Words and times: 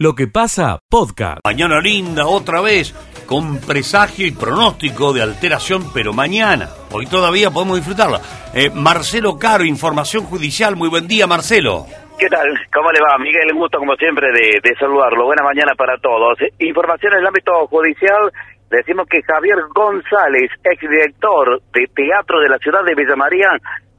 Lo 0.00 0.14
que 0.14 0.28
pasa, 0.28 0.78
podcast. 0.88 1.40
Mañana 1.44 1.80
linda, 1.80 2.24
otra 2.24 2.60
vez, 2.60 2.94
con 3.26 3.58
presagio 3.58 4.28
y 4.28 4.30
pronóstico 4.30 5.12
de 5.12 5.22
alteración, 5.22 5.92
pero 5.92 6.12
mañana. 6.12 6.68
Hoy 6.92 7.06
todavía 7.06 7.50
podemos 7.50 7.78
disfrutarla. 7.78 8.20
Eh, 8.54 8.70
Marcelo 8.70 9.36
Caro, 9.40 9.64
Información 9.64 10.22
Judicial. 10.22 10.76
Muy 10.76 10.88
buen 10.88 11.08
día, 11.08 11.26
Marcelo. 11.26 11.86
¿Qué 12.16 12.28
tal? 12.28 12.46
¿Cómo 12.72 12.92
le 12.92 13.00
va? 13.00 13.18
Miguel, 13.18 13.50
un 13.52 13.58
gusto 13.58 13.78
como 13.78 13.96
siempre 13.96 14.28
de, 14.30 14.60
de 14.62 14.76
saludarlo. 14.78 15.24
Buena 15.24 15.42
mañana 15.42 15.74
para 15.74 15.98
todos. 15.98 16.38
Información 16.60 17.14
en 17.14 17.18
el 17.18 17.26
ámbito 17.26 17.66
judicial. 17.66 18.30
Decimos 18.70 19.08
que 19.10 19.20
Javier 19.26 19.58
González, 19.74 20.52
exdirector 20.62 21.60
de 21.74 21.90
Teatro 21.92 22.38
de 22.38 22.48
la 22.48 22.58
ciudad 22.58 22.84
de 22.84 22.94
Villa 22.94 23.16
María, 23.16 23.50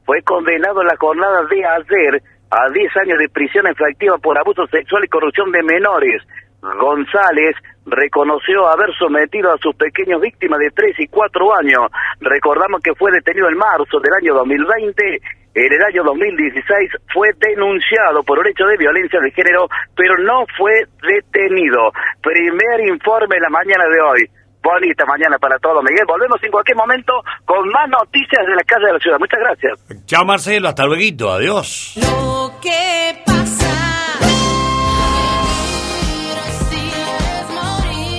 fue 0.06 0.22
condenado 0.22 0.80
en 0.80 0.86
la 0.86 0.96
jornada 0.96 1.44
de 1.44 1.60
ayer 1.62 2.22
a 2.50 2.68
10 2.70 2.96
años 2.96 3.18
de 3.18 3.28
prisión 3.28 3.66
efectiva 3.66 4.18
por 4.18 4.38
abuso 4.38 4.66
sexual 4.66 5.04
y 5.04 5.08
corrupción 5.08 5.52
de 5.52 5.62
menores. 5.62 6.22
González 6.60 7.56
reconoció 7.86 8.68
haber 8.68 8.94
sometido 8.98 9.52
a 9.52 9.58
sus 9.58 9.74
pequeños 9.76 10.20
víctimas 10.20 10.58
de 10.58 10.70
3 10.70 10.94
y 10.98 11.06
4 11.08 11.56
años. 11.56 11.90
Recordamos 12.20 12.82
que 12.82 12.94
fue 12.94 13.10
detenido 13.12 13.48
en 13.48 13.56
marzo 13.56 13.98
del 14.00 14.12
año 14.12 14.34
2020. 14.34 15.20
En 15.52 15.72
el 15.72 15.82
año 15.82 16.04
2016 16.04 16.90
fue 17.12 17.30
denunciado 17.38 18.22
por 18.22 18.38
un 18.38 18.46
hecho 18.46 18.66
de 18.66 18.76
violencia 18.76 19.20
de 19.20 19.32
género, 19.32 19.68
pero 19.96 20.16
no 20.18 20.44
fue 20.56 20.84
detenido. 21.02 21.90
Primer 22.22 22.86
informe 22.86 23.40
la 23.40 23.48
mañana 23.48 23.84
de 23.88 24.00
hoy. 24.00 24.30
Bonita 24.62 25.06
mañana 25.06 25.38
para 25.38 25.58
todos, 25.58 25.82
Miguel. 25.82 26.04
Volvemos 26.06 26.42
en 26.42 26.50
cualquier 26.50 26.76
momento 26.76 27.12
con 27.46 27.66
más 27.70 27.88
noticias 27.88 28.46
de 28.46 28.54
la 28.54 28.62
calle 28.64 28.86
de 28.86 28.92
la 28.92 28.98
ciudad. 28.98 29.18
Muchas 29.18 29.40
gracias. 29.40 30.06
Chao, 30.06 30.24
Marcelo. 30.24 30.68
Hasta 30.68 30.84
luego. 30.84 31.30
Adiós. 31.30 31.94
Lo 31.96 32.52
que 32.60 33.22
pasa. 33.24 33.70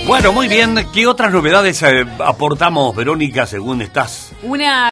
Bueno, 0.06 0.32
muy 0.32 0.48
bien. 0.48 0.76
¿Qué 0.92 1.06
otras 1.06 1.32
novedades 1.32 1.80
eh, 1.84 2.04
aportamos, 2.18 2.94
Verónica, 2.96 3.46
según 3.46 3.82
estás? 3.82 4.34
Una. 4.42 4.90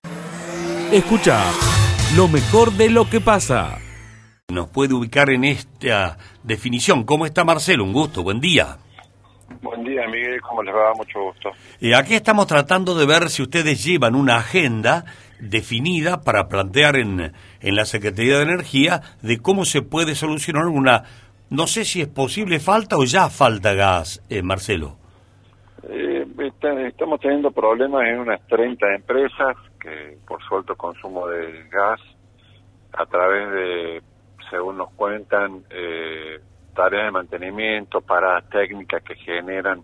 Escucha 0.92 1.42
lo 2.16 2.28
mejor 2.28 2.72
de 2.72 2.90
lo 2.90 3.10
que 3.10 3.20
pasa. 3.20 3.78
Nos 4.48 4.68
puede 4.68 4.94
ubicar 4.94 5.30
en 5.30 5.44
esta 5.44 6.16
definición. 6.44 7.04
¿Cómo 7.04 7.26
está 7.26 7.44
Marcelo? 7.44 7.84
Un 7.84 7.92
gusto. 7.92 8.22
Buen 8.22 8.40
día. 8.40 8.78
Buen 9.62 9.84
día, 9.84 10.06
Miguel. 10.06 10.40
¿Cómo 10.40 10.62
les 10.62 10.74
va? 10.74 10.92
Mucho 10.94 11.20
gusto. 11.22 11.50
Y 11.80 11.92
aquí 11.92 12.14
estamos 12.14 12.46
tratando 12.46 12.94
de 12.94 13.06
ver 13.06 13.28
si 13.28 13.42
ustedes 13.42 13.84
llevan 13.84 14.14
una 14.14 14.36
agenda 14.36 15.04
definida 15.38 16.22
para 16.22 16.48
plantear 16.48 16.96
en, 16.96 17.32
en 17.60 17.76
la 17.76 17.84
Secretaría 17.84 18.36
de 18.38 18.42
Energía 18.44 19.02
de 19.22 19.38
cómo 19.38 19.64
se 19.64 19.82
puede 19.82 20.14
solucionar 20.14 20.66
una, 20.66 21.04
no 21.50 21.66
sé 21.66 21.84
si 21.84 22.00
es 22.00 22.08
posible 22.08 22.58
falta 22.60 22.96
o 22.96 23.04
ya 23.04 23.28
falta 23.28 23.74
gas, 23.74 24.22
eh, 24.30 24.42
Marcelo. 24.42 24.96
Eh, 25.88 26.26
está- 26.38 26.80
estamos 26.86 27.20
teniendo 27.20 27.50
problemas 27.50 28.02
en 28.06 28.18
unas 28.20 28.46
30 28.48 28.94
empresas 28.94 29.56
que 29.80 30.16
por 30.26 30.42
su 30.42 30.56
alto 30.56 30.74
consumo 30.76 31.26
de 31.28 31.64
gas, 31.70 32.00
a 32.92 33.06
través 33.06 33.50
de, 33.52 34.02
según 34.50 34.76
nos 34.78 34.90
cuentan, 34.92 35.62
eh, 35.70 36.38
tareas 36.74 37.06
de 37.06 37.10
mantenimiento, 37.10 38.00
paradas 38.00 38.48
técnicas 38.48 39.02
que 39.02 39.14
generan 39.16 39.82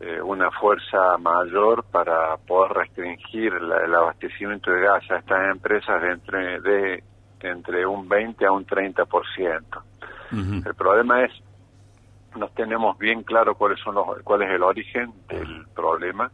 eh, 0.00 0.20
una 0.20 0.50
fuerza 0.50 1.16
mayor 1.18 1.84
para 1.84 2.36
poder 2.38 2.72
restringir 2.72 3.52
la- 3.62 3.84
el 3.84 3.94
abastecimiento 3.94 4.70
de 4.72 4.80
gas 4.80 5.08
a 5.10 5.16
estas 5.18 5.50
empresas 5.50 6.02
de 6.02 6.10
entre, 6.10 6.60
de, 6.60 7.04
entre 7.40 7.86
un 7.86 8.08
20 8.08 8.44
a 8.44 8.52
un 8.52 8.66
30%. 8.66 9.82
Ujú. 10.32 10.68
El 10.68 10.74
problema 10.74 11.24
es 11.24 11.32
no 12.36 12.48
tenemos 12.48 12.98
bien 12.98 13.22
claro 13.22 13.54
cuáles 13.54 13.78
son 13.80 13.94
los, 13.94 14.06
cuál 14.24 14.42
es 14.42 14.50
el 14.50 14.62
origen 14.62 15.12
del 15.28 15.66
problema, 15.74 16.30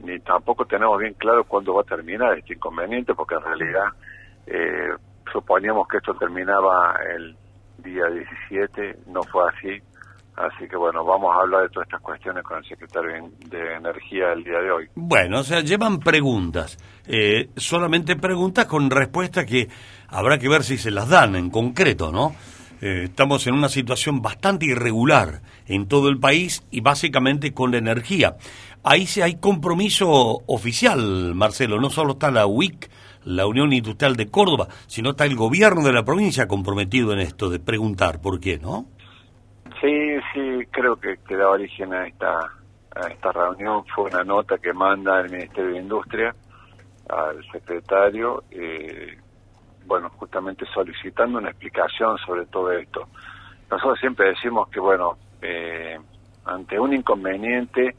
ni 0.00 0.18
tampoco 0.20 0.64
tenemos 0.64 0.98
bien 0.98 1.14
claro 1.14 1.44
cuándo 1.44 1.74
va 1.74 1.82
a 1.82 1.84
terminar 1.84 2.36
este 2.36 2.54
inconveniente, 2.54 3.14
porque 3.14 3.36
en 3.36 3.42
realidad 3.42 3.86
eh, 4.46 4.90
suponíamos 5.32 5.86
que 5.86 5.98
esto 5.98 6.14
terminaba 6.14 6.96
el 7.14 7.36
día 7.78 8.04
17, 8.06 8.98
no 9.06 9.22
fue 9.22 9.44
así. 9.48 9.82
Así 10.36 10.68
que 10.68 10.76
bueno, 10.76 11.04
vamos 11.04 11.34
a 11.36 11.40
hablar 11.40 11.62
de 11.62 11.68
todas 11.70 11.88
estas 11.88 12.00
cuestiones 12.00 12.44
con 12.44 12.58
el 12.58 12.64
secretario 12.64 13.28
de 13.46 13.74
Energía 13.74 14.32
el 14.32 14.44
día 14.44 14.60
de 14.60 14.70
hoy. 14.70 14.88
Bueno, 14.94 15.40
o 15.40 15.42
sea, 15.42 15.60
llevan 15.60 15.98
preguntas, 15.98 16.78
eh, 17.08 17.50
solamente 17.56 18.14
preguntas 18.14 18.66
con 18.66 18.88
respuesta 18.88 19.44
que 19.44 19.68
habrá 20.08 20.38
que 20.38 20.48
ver 20.48 20.62
si 20.62 20.78
se 20.78 20.92
las 20.92 21.08
dan 21.08 21.34
en 21.34 21.50
concreto, 21.50 22.12
¿no? 22.12 22.36
Eh, 22.80 23.04
estamos 23.04 23.46
en 23.46 23.54
una 23.54 23.68
situación 23.68 24.22
bastante 24.22 24.66
irregular 24.66 25.42
en 25.66 25.88
todo 25.88 26.08
el 26.08 26.18
país 26.18 26.66
y 26.70 26.80
básicamente 26.80 27.52
con 27.52 27.72
la 27.72 27.78
energía. 27.78 28.36
Ahí 28.84 29.06
sí 29.06 29.20
hay 29.20 29.36
compromiso 29.36 30.42
oficial, 30.46 31.34
Marcelo, 31.34 31.80
no 31.80 31.90
solo 31.90 32.12
está 32.12 32.30
la 32.30 32.46
UIC, 32.46 32.88
la 33.24 33.46
Unión 33.46 33.72
Industrial 33.72 34.16
de 34.16 34.30
Córdoba, 34.30 34.68
sino 34.86 35.10
está 35.10 35.24
el 35.24 35.36
gobierno 35.36 35.82
de 35.82 35.92
la 35.92 36.04
provincia 36.04 36.46
comprometido 36.46 37.12
en 37.12 37.20
esto 37.20 37.50
de 37.50 37.58
preguntar 37.58 38.20
por 38.20 38.40
qué, 38.40 38.58
¿no? 38.58 38.86
Sí, 39.80 40.16
sí, 40.32 40.66
creo 40.70 40.96
que, 40.96 41.18
que 41.26 41.36
da 41.36 41.50
origen 41.50 41.92
a 41.92 42.06
esta, 42.06 42.38
a 42.96 43.08
esta 43.08 43.32
reunión. 43.32 43.84
Fue 43.94 44.04
una 44.04 44.24
nota 44.24 44.58
que 44.58 44.72
manda 44.72 45.20
el 45.20 45.30
Ministerio 45.30 45.72
de 45.72 45.78
Industria 45.78 46.34
al 47.08 47.44
secretario, 47.52 48.44
eh, 48.50 49.18
bueno, 49.88 50.10
justamente 50.10 50.66
solicitando 50.66 51.38
una 51.38 51.48
explicación 51.48 52.18
sobre 52.18 52.46
todo 52.46 52.70
esto. 52.72 53.08
Nosotros 53.70 53.98
siempre 53.98 54.28
decimos 54.28 54.68
que, 54.68 54.78
bueno, 54.78 55.16
eh, 55.40 55.98
ante 56.44 56.78
un 56.78 56.92
inconveniente, 56.92 57.96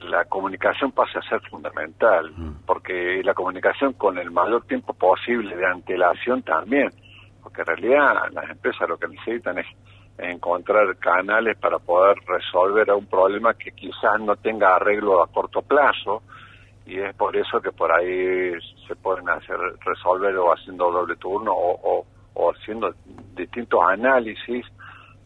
la 0.00 0.24
comunicación 0.24 0.92
pasa 0.92 1.20
a 1.20 1.28
ser 1.28 1.40
fundamental, 1.48 2.32
porque 2.66 3.22
la 3.22 3.34
comunicación 3.34 3.92
con 3.92 4.18
el 4.18 4.30
mayor 4.30 4.64
tiempo 4.64 4.92
posible 4.94 5.56
de 5.56 5.66
antelación 5.66 6.42
también, 6.42 6.90
porque 7.42 7.60
en 7.60 7.66
realidad 7.66 8.30
las 8.32 8.50
empresas 8.50 8.88
lo 8.88 8.98
que 8.98 9.08
necesitan 9.08 9.58
es 9.58 9.66
encontrar 10.18 10.96
canales 10.96 11.56
para 11.58 11.78
poder 11.78 12.16
resolver 12.26 12.90
un 12.92 13.06
problema 13.06 13.54
que 13.54 13.72
quizás 13.72 14.18
no 14.20 14.36
tenga 14.36 14.76
arreglo 14.76 15.22
a 15.22 15.28
corto 15.28 15.62
plazo 15.62 16.22
y 16.86 17.00
es 17.00 17.14
por 17.16 17.36
eso 17.36 17.60
que 17.60 17.72
por 17.72 17.90
ahí 17.92 18.52
se 18.86 18.94
pueden 18.96 19.28
hacer 19.28 19.56
resolver 19.84 20.36
o 20.36 20.52
haciendo 20.52 20.90
doble 20.90 21.16
turno 21.16 21.52
o, 21.52 21.80
o, 21.82 22.06
o 22.34 22.52
haciendo 22.52 22.94
distintos 23.34 23.80
análisis 23.88 24.64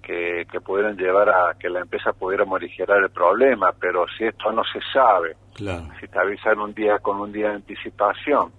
que, 0.03 0.47
que 0.50 0.60
pudieran 0.60 0.97
llevar 0.97 1.28
a 1.28 1.54
que 1.59 1.69
la 1.69 1.81
empresa 1.81 2.12
pudiera 2.12 2.44
morigerar 2.44 2.98
el 3.03 3.10
problema, 3.10 3.72
pero 3.78 4.06
si 4.16 4.25
esto 4.25 4.50
no 4.53 4.62
se 4.65 4.81
sabe, 4.93 5.37
Claro. 5.54 5.88
si 6.00 6.09
te 6.09 6.19
avisan 6.19 6.59
un 6.59 6.72
día 6.72 6.98
con 7.00 7.21
un 7.21 7.31
día 7.31 7.50
de 7.50 7.56
anticipación, 7.56 8.53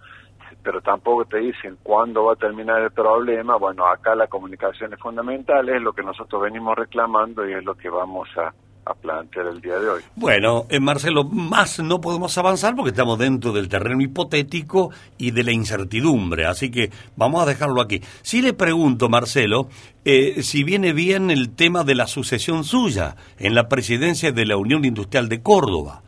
pero 0.64 0.80
tampoco 0.82 1.26
te 1.26 1.38
dicen 1.40 1.78
cuándo 1.82 2.26
va 2.26 2.34
a 2.34 2.36
terminar 2.36 2.82
el 2.82 2.92
problema, 2.92 3.56
bueno, 3.56 3.88
acá 3.88 4.14
la 4.14 4.28
comunicación 4.28 4.94
es 4.94 5.00
fundamental, 5.00 5.68
es 5.70 5.82
lo 5.82 5.94
que 5.94 6.04
nosotros 6.04 6.44
venimos 6.44 6.76
reclamando 6.78 7.48
y 7.50 7.54
es 7.54 7.64
lo 7.64 7.74
que 7.74 7.90
vamos 7.90 8.30
a, 8.38 8.54
a 8.86 8.94
plantear 8.94 9.48
el 9.48 9.62
día 9.62 9.78
de 9.80 9.90
hoy. 9.90 10.02
Bueno, 10.16 10.66
eh, 10.70 10.80
Marcelo, 10.80 11.24
más 11.24 11.80
no 11.80 12.02
podemos 12.02 12.38
avanzar 12.38 12.76
porque 12.76 12.90
estamos 12.90 13.20
dentro 13.20 13.52
del 13.52 13.70
terreno 13.70 14.02
hipotético 14.02 14.90
y 15.18 15.32
de 15.32 15.44
la 15.44 15.52
incertidumbre, 15.52 16.46
así 16.46 16.72
que 16.72 16.90
vamos 17.16 17.44
a 17.44 17.46
dejarlo 17.46 17.82
aquí. 17.82 18.00
Si 18.22 18.42
le 18.42 18.54
pregunto, 18.54 19.08
Marcelo, 19.10 19.68
eh, 20.04 20.42
si 20.42 20.64
viene 20.64 20.94
bien 20.94 21.30
el 21.30 21.56
tema 21.56 21.84
de 21.84 21.96
la 21.96 22.08
sucesión 22.08 22.64
suya 22.64 23.16
en 23.38 23.54
la 23.54 23.68
presidencia 23.68 24.32
de 24.32 24.46
la 24.46 24.58
Unión 24.58 24.84
Industrial 24.84 25.30
de 25.30 25.42
Córdoba. 25.42 26.02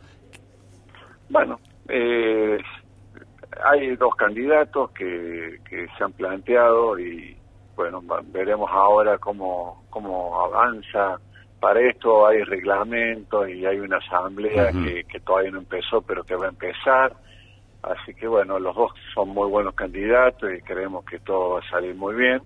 Bueno, 1.28 1.58
eh, 1.88 2.58
hay 3.64 3.96
dos 3.96 4.14
candidatos 4.16 4.90
que, 4.90 5.60
que 5.68 5.86
se 5.96 6.04
han 6.04 6.12
planteado 6.12 6.98
y 6.98 7.36
bueno, 7.76 8.02
veremos 8.26 8.70
ahora 8.72 9.18
cómo, 9.18 9.84
cómo 9.90 10.40
avanza. 10.44 11.18
Para 11.64 11.80
esto 11.80 12.26
hay 12.26 12.42
reglamentos 12.42 13.48
y 13.48 13.64
hay 13.64 13.78
una 13.78 13.96
asamblea 13.96 14.70
que, 14.70 15.04
que 15.04 15.20
todavía 15.20 15.50
no 15.50 15.58
empezó, 15.60 16.02
pero 16.02 16.22
que 16.22 16.34
va 16.36 16.44
a 16.46 16.50
empezar. 16.50 17.14
Así 17.82 18.12
que 18.14 18.26
bueno, 18.28 18.58
los 18.58 18.74
dos 18.76 18.92
son 19.14 19.30
muy 19.30 19.48
buenos 19.48 19.74
candidatos 19.74 20.50
y 20.52 20.60
creemos 20.60 21.06
que 21.06 21.20
todo 21.20 21.54
va 21.54 21.60
a 21.60 21.70
salir 21.70 21.94
muy 21.94 22.14
bien. 22.16 22.42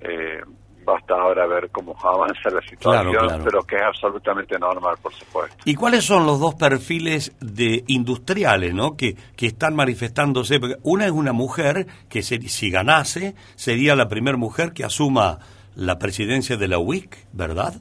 Eh, 0.00 0.40
basta 0.84 1.14
ahora 1.14 1.46
ver 1.48 1.70
cómo 1.70 1.96
avanza 2.04 2.48
la 2.50 2.60
situación, 2.62 3.26
claro. 3.26 3.42
pero 3.44 3.62
que 3.62 3.74
es 3.74 3.82
absolutamente 3.82 4.56
normal, 4.56 4.94
por 5.02 5.12
supuesto. 5.12 5.56
¿Y 5.64 5.74
cuáles 5.74 6.04
son 6.04 6.24
los 6.24 6.38
dos 6.38 6.54
perfiles 6.54 7.34
de 7.40 7.82
industriales, 7.88 8.72
no, 8.72 8.96
que, 8.96 9.16
que 9.36 9.46
están 9.46 9.74
manifestándose? 9.74 10.60
Porque 10.60 10.76
una 10.84 11.06
es 11.06 11.10
una 11.12 11.32
mujer 11.32 11.86
que 12.08 12.22
se- 12.22 12.40
si 12.42 12.70
ganase 12.70 13.34
sería 13.56 13.96
la 13.96 14.08
primera 14.08 14.36
mujer 14.36 14.72
que 14.72 14.84
asuma 14.84 15.38
la 15.74 15.98
presidencia 15.98 16.56
de 16.56 16.68
la 16.68 16.78
UIC, 16.78 17.16
¿verdad? 17.32 17.74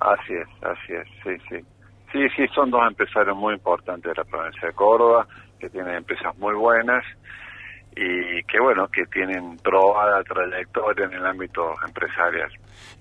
Así 0.00 0.34
es, 0.34 0.48
así 0.62 0.92
es, 0.94 1.06
sí, 1.22 1.44
sí. 1.48 1.64
Sí, 2.12 2.26
sí, 2.36 2.46
son 2.54 2.70
dos 2.70 2.82
empresarios 2.88 3.36
muy 3.36 3.54
importantes 3.54 4.10
de 4.10 4.16
la 4.16 4.24
provincia 4.24 4.68
de 4.68 4.74
Córdoba, 4.74 5.26
que 5.60 5.68
tienen 5.70 5.94
empresas 5.94 6.36
muy 6.38 6.54
buenas 6.54 7.04
y 7.94 8.42
que 8.44 8.60
bueno, 8.60 8.88
que 8.88 9.04
tienen 9.06 9.56
probada 9.58 10.22
trayectoria 10.22 11.06
en 11.06 11.12
el 11.12 11.26
ámbito 11.26 11.74
empresarial. 11.86 12.50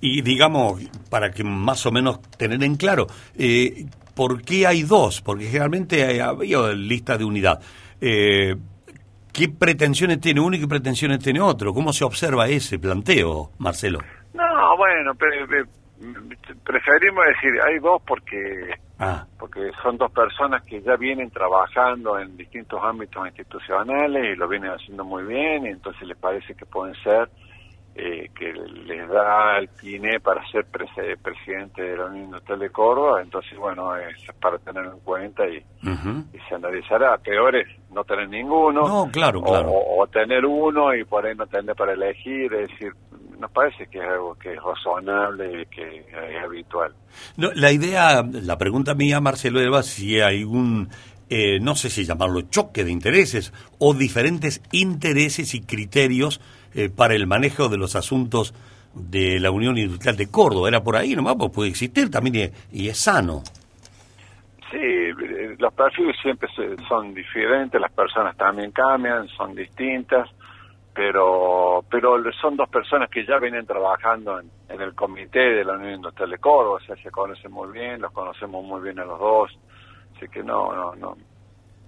Y 0.02 0.22
digamos, 0.22 0.82
para 1.10 1.32
que 1.32 1.44
más 1.44 1.86
o 1.86 1.92
menos 1.92 2.22
tener 2.38 2.64
en 2.64 2.76
claro, 2.76 3.08
eh, 3.38 3.86
¿por 4.16 4.44
qué 4.44 4.68
hay 4.68 4.84
dos? 4.84 5.22
Porque 5.22 5.46
generalmente 5.46 6.22
había 6.22 6.60
lista 6.74 7.18
de 7.18 7.24
unidad. 7.24 7.62
Eh, 8.02 8.56
¿Qué 9.32 9.48
pretensiones 9.48 10.20
tiene 10.20 10.42
uno 10.42 10.56
y 10.56 10.60
qué 10.60 10.68
pretensiones 10.68 11.20
tiene 11.20 11.40
otro? 11.40 11.74
¿Cómo 11.74 11.94
se 11.94 12.04
observa 12.04 12.48
ese 12.48 12.80
planteo, 12.80 13.52
Marcelo? 13.60 14.00
No, 14.34 14.78
bueno, 14.78 15.14
preferimos 16.64 17.26
decir, 17.26 17.60
hay 17.68 17.80
dos 17.80 18.02
porque 18.06 18.76
Ah. 19.02 19.26
porque 19.40 19.72
son 19.82 19.98
dos 19.98 20.12
personas 20.12 20.62
que 20.64 20.82
ya 20.82 20.98
vienen 20.98 21.32
trabajando 21.32 22.20
en 22.20 22.36
distintos 22.36 22.82
ámbitos 22.84 23.26
institucionales 23.28 24.26
y 24.26 24.36
lo 24.36 24.46
vienen 24.50 24.72
haciendo 24.72 25.06
muy 25.06 25.24
bien, 25.24 25.66
y 25.66 25.70
entonces 25.70 26.06
les 26.06 26.18
parece 26.18 26.54
que 26.54 26.66
pueden 26.66 26.94
ser, 26.96 27.30
eh, 27.96 28.30
que 28.38 28.52
les 28.52 29.08
da 29.08 29.58
el 29.58 29.70
PINE 29.70 30.20
para 30.20 30.46
ser 30.52 30.66
presidente 30.66 31.82
de 31.82 31.96
la 31.96 32.08
Unión 32.08 32.26
Industrial 32.26 32.60
de 32.60 32.70
Córdoba, 32.72 33.22
entonces 33.22 33.58
bueno, 33.58 33.96
es 33.96 34.18
para 34.42 34.58
tenerlo 34.58 34.92
en 34.92 35.00
cuenta 35.00 35.48
y, 35.48 35.58
y 35.58 36.40
se 36.50 36.56
analizará. 36.56 37.18
Peor 37.20 37.56
es 37.56 37.68
no 37.92 38.04
tener 38.04 38.28
ninguno, 38.28 38.86
no, 38.86 39.10
claro, 39.10 39.42
claro. 39.42 39.70
O, 39.70 40.04
o, 40.04 40.08
tener 40.08 40.46
uno 40.46 40.94
y 40.94 41.06
por 41.06 41.26
ahí 41.26 41.36
no 41.36 41.48
tener 41.48 41.74
para 41.74 41.94
elegir, 41.94 42.54
es 42.54 42.70
decir, 42.70 42.92
nos 43.40 43.52
parece 43.52 43.88
que 43.88 44.00
es 44.00 44.06
algo 44.06 44.36
que 44.36 44.54
es 44.54 44.62
razonable 44.62 45.62
y 45.62 45.66
que 45.68 46.00
es 46.00 46.44
habitual. 46.44 46.94
No, 47.38 47.52
la 47.54 47.72
idea, 47.72 48.24
la 48.24 48.58
pregunta 48.58 48.94
mía, 48.94 49.22
Marcelo, 49.22 49.60
era 49.62 49.82
si 49.82 50.20
hay 50.20 50.44
un, 50.44 50.90
eh, 51.30 51.60
no 51.60 51.76
sé 51.76 51.90
si 51.90 52.06
llamarlo 52.06 52.42
choque 52.42 52.84
de 52.84 52.92
intereses 52.92 53.54
o 53.80 53.94
diferentes 53.94 54.62
intereses 54.72 55.54
y 55.54 55.62
criterios 55.62 56.42
eh, 56.76 56.90
para 56.90 57.16
el 57.16 57.28
manejo 57.28 57.70
de 57.70 57.78
los 57.78 57.96
asuntos 57.96 58.54
de 58.94 59.40
la 59.40 59.52
Unión 59.52 59.78
Industrial 59.78 60.18
de 60.18 60.30
Córdoba. 60.30 60.68
Era 60.68 60.82
por 60.82 60.98
ahí 60.98 61.16
nomás, 61.16 61.36
pues 61.38 61.52
puede 61.52 61.70
existir 61.70 62.12
también 62.12 62.52
y, 62.72 62.84
y 62.84 62.90
es 62.90 62.98
sano. 62.98 63.44
Sí, 64.72 64.78
eh, 64.78 65.56
los 65.58 65.74
perfiles 65.74 66.16
siempre 66.22 66.50
son 66.88 67.14
diferentes, 67.14 67.80
las 67.80 67.92
personas 67.92 68.36
también 68.38 68.72
cambian, 68.72 69.28
son 69.30 69.56
distintas 69.56 70.30
pero 71.00 71.86
pero 71.90 72.22
son 72.42 72.58
dos 72.58 72.68
personas 72.68 73.10
que 73.10 73.26
ya 73.26 73.40
vienen 73.40 73.66
trabajando 73.66 74.38
en, 74.38 74.82
el 74.82 74.94
comité 74.94 75.40
de 75.40 75.64
la 75.64 75.78
Unión 75.78 75.94
Industrial 75.94 76.30
de 76.30 76.38
Córdoba, 76.40 76.76
o 76.76 76.86
sea, 76.86 76.98
se 77.02 77.10
conocen 77.10 77.54
muy 77.54 77.72
bien, 77.72 78.02
los 78.02 78.12
conocemos 78.12 78.66
muy 78.66 78.82
bien 78.82 79.00
a 79.00 79.06
los 79.06 79.18
dos, 79.18 79.58
así 80.18 80.28
que 80.28 80.44
no, 80.44 80.76
no, 80.76 80.94
no, 80.96 81.16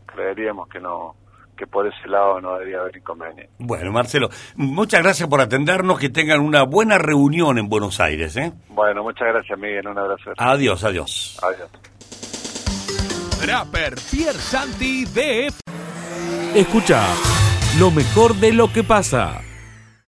creeríamos 0.05 0.69
que 0.69 0.79
no, 0.79 1.13
que 1.57 1.67
por 1.67 1.85
ese 1.85 2.07
lado 2.07 2.39
no 2.39 2.53
debería 2.53 2.79
haber 2.79 2.95
inconveniente. 2.95 3.49
Bueno, 3.59 3.91
Marcelo, 3.91 4.29
muchas 4.55 5.03
gracias 5.03 5.27
por 5.27 5.41
atendernos, 5.41 5.99
que 5.99 6.07
tengan 6.07 6.39
una 6.39 6.63
buena 6.63 6.97
reunión 6.97 7.57
en 7.57 7.67
Buenos 7.67 7.99
Aires, 7.99 8.37
¿eh? 8.37 8.53
Bueno, 8.69 9.03
muchas 9.03 9.27
gracias, 9.27 9.59
Miguel, 9.59 9.89
un 9.89 9.97
abrazo. 9.97 10.31
Adiós, 10.37 10.85
adiós. 10.85 11.37
Adiós. 11.43 11.69
Rapper 13.45 13.95
Pierre 14.09 14.39
Santi 14.39 15.03
DF. 15.03 15.59
Escucha 16.55 17.03
lo 17.79 17.89
mejor 17.89 18.35
de 18.35 18.53
lo 18.53 18.71
que 18.73 18.83
pasa. 18.83 19.41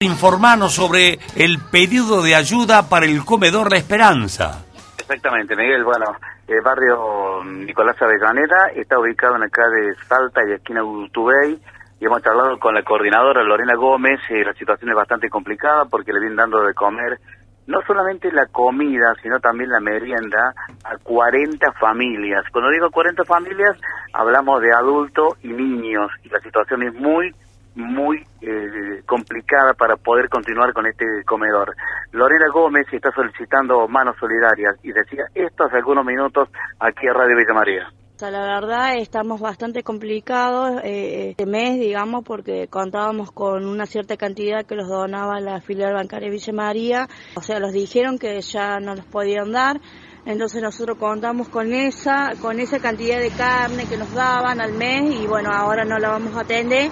Informanos 0.00 0.72
sobre 0.72 1.18
el 1.36 1.58
pedido 1.70 2.22
de 2.22 2.34
ayuda 2.34 2.88
para 2.88 3.04
el 3.04 3.24
comedor 3.24 3.70
La 3.70 3.76
Esperanza. 3.76 4.64
Exactamente, 4.98 5.54
Miguel. 5.54 5.84
Bueno, 5.84 6.06
el 6.48 6.60
barrio 6.62 7.44
Nicolás 7.44 8.00
Avellaneda 8.00 8.70
está 8.74 8.98
ubicado 8.98 9.36
en 9.36 9.42
acá 9.42 9.68
de 9.68 9.94
Salta 10.08 10.40
y 10.48 10.52
esquina 10.52 10.82
Utubey 10.82 11.58
y 12.00 12.04
hemos 12.06 12.26
hablado 12.26 12.58
con 12.58 12.74
la 12.74 12.82
coordinadora 12.82 13.42
Lorena 13.42 13.74
Gómez 13.74 14.20
y 14.30 14.42
la 14.42 14.54
situación 14.54 14.90
es 14.90 14.96
bastante 14.96 15.28
complicada 15.28 15.84
porque 15.84 16.12
le 16.14 16.20
vienen 16.20 16.36
dando 16.36 16.62
de 16.62 16.72
comer 16.72 17.20
no 17.66 17.80
solamente 17.86 18.32
la 18.32 18.46
comida, 18.46 19.14
sino 19.22 19.38
también 19.38 19.70
la 19.70 19.80
merienda 19.80 20.54
a 20.82 20.96
40 20.96 21.72
familias. 21.72 22.42
Cuando 22.50 22.70
digo 22.70 22.90
40 22.90 23.24
familias, 23.24 23.76
hablamos 24.12 24.62
de 24.62 24.72
adultos 24.72 25.34
y 25.42 25.48
niños 25.48 26.10
y 26.24 26.30
la 26.30 26.40
situación 26.40 26.82
es 26.84 26.94
muy 26.94 27.32
muy 27.74 28.18
eh, 28.40 29.02
complicada 29.06 29.74
para 29.74 29.96
poder 29.96 30.28
continuar 30.28 30.72
con 30.72 30.86
este 30.86 31.04
comedor. 31.24 31.74
Lorena 32.12 32.46
Gómez 32.52 32.86
está 32.92 33.10
solicitando 33.12 33.86
manos 33.88 34.16
solidarias 34.18 34.76
y 34.82 34.92
decía 34.92 35.24
esto 35.34 35.64
hace 35.64 35.76
algunos 35.76 36.04
minutos 36.04 36.48
aquí 36.78 37.06
a 37.06 37.12
Radio 37.12 37.36
Villa 37.36 37.54
María. 37.54 37.92
La 38.20 38.60
verdad 38.60 38.98
estamos 38.98 39.40
bastante 39.40 39.82
complicados 39.82 40.82
eh, 40.84 41.30
este 41.30 41.46
mes, 41.46 41.80
digamos, 41.80 42.22
porque 42.22 42.68
contábamos 42.68 43.32
con 43.32 43.64
una 43.64 43.86
cierta 43.86 44.18
cantidad 44.18 44.66
que 44.66 44.74
los 44.74 44.88
donaba 44.88 45.40
la 45.40 45.62
filial 45.62 45.94
bancaria 45.94 46.28
Villa 46.28 46.52
María. 46.52 47.08
O 47.34 47.40
sea, 47.40 47.58
los 47.60 47.72
dijeron 47.72 48.18
que 48.18 48.38
ya 48.42 48.78
no 48.78 48.94
los 48.94 49.06
podían 49.06 49.52
dar. 49.52 49.80
Entonces 50.26 50.60
nosotros 50.60 50.98
contamos 50.98 51.48
con 51.48 51.72
esa, 51.72 52.32
con 52.42 52.60
esa 52.60 52.78
cantidad 52.78 53.18
de 53.18 53.30
carne 53.30 53.86
que 53.88 53.96
nos 53.96 54.12
daban 54.12 54.60
al 54.60 54.74
mes 54.74 55.18
y 55.18 55.26
bueno, 55.26 55.50
ahora 55.50 55.86
no 55.86 55.98
la 55.98 56.10
vamos 56.10 56.36
a 56.36 56.42
atender 56.42 56.90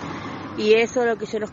y 0.59 0.75
eso 0.75 1.03
es 1.03 1.07
lo 1.07 1.17
que 1.17 1.27
se 1.27 1.39
los, 1.39 1.51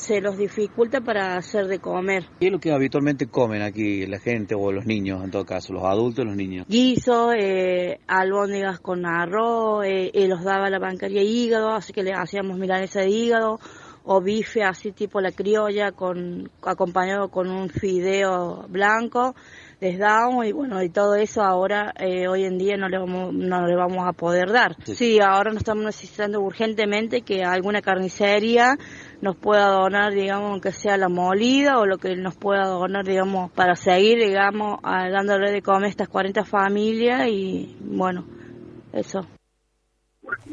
se 0.00 0.20
los 0.20 0.38
dificulta 0.38 1.00
para 1.00 1.36
hacer 1.36 1.66
de 1.66 1.80
comer. 1.80 2.26
¿Qué 2.38 2.46
es 2.46 2.52
lo 2.52 2.60
que 2.60 2.70
habitualmente 2.70 3.26
comen 3.26 3.60
aquí 3.60 4.06
la 4.06 4.20
gente 4.20 4.54
o 4.54 4.70
los 4.70 4.86
niños, 4.86 5.24
en 5.24 5.32
todo 5.32 5.44
caso, 5.44 5.72
los 5.72 5.82
adultos 5.82 6.24
y 6.24 6.28
los 6.28 6.36
niños? 6.36 6.66
Guiso, 6.68 7.32
eh, 7.32 7.98
albóndigas 8.06 8.78
con 8.78 9.04
arroz, 9.04 9.84
eh, 9.84 10.12
eh, 10.14 10.28
los 10.28 10.44
daba 10.44 10.70
la 10.70 10.78
bancaria 10.78 11.22
hígado, 11.22 11.70
así 11.70 11.92
que 11.92 12.04
le 12.04 12.12
hacíamos 12.12 12.56
milanesa 12.56 13.00
de 13.00 13.10
hígado 13.10 13.58
o 14.04 14.20
bife 14.20 14.62
así 14.62 14.92
tipo 14.92 15.20
la 15.20 15.32
criolla 15.32 15.92
con 15.92 16.50
acompañado 16.62 17.28
con 17.28 17.50
un 17.50 17.68
fideo 17.68 18.64
blanco 18.68 19.34
les 19.80 19.98
damos 19.98 20.44
y 20.46 20.52
bueno, 20.52 20.82
y 20.82 20.90
todo 20.90 21.14
eso 21.14 21.42
ahora, 21.42 21.92
eh, 21.98 22.28
hoy 22.28 22.44
en 22.44 22.58
día 22.58 22.76
no 22.76 22.88
le, 22.88 22.98
vamos, 22.98 23.32
no 23.32 23.66
le 23.66 23.74
vamos 23.74 24.06
a 24.06 24.12
poder 24.12 24.52
dar. 24.52 24.76
Sí. 24.84 25.18
ahora 25.20 25.50
nos 25.50 25.58
estamos 25.58 25.84
necesitando 25.84 26.40
urgentemente 26.40 27.22
que 27.22 27.42
alguna 27.42 27.80
carnicería 27.80 28.76
nos 29.22 29.36
pueda 29.36 29.68
donar, 29.68 30.12
digamos, 30.12 30.50
aunque 30.50 30.72
sea 30.72 30.96
la 30.96 31.08
molida 31.08 31.78
o 31.78 31.86
lo 31.86 31.98
que 31.98 32.14
nos 32.16 32.36
pueda 32.36 32.66
donar, 32.66 33.04
digamos, 33.04 33.50
para 33.52 33.74
seguir, 33.74 34.18
digamos, 34.18 34.80
dándole 34.82 35.50
de 35.50 35.62
comer 35.62 35.86
a 35.86 35.88
estas 35.88 36.08
40 36.08 36.44
familias 36.44 37.26
y 37.28 37.76
bueno, 37.80 38.26
eso 38.92 39.26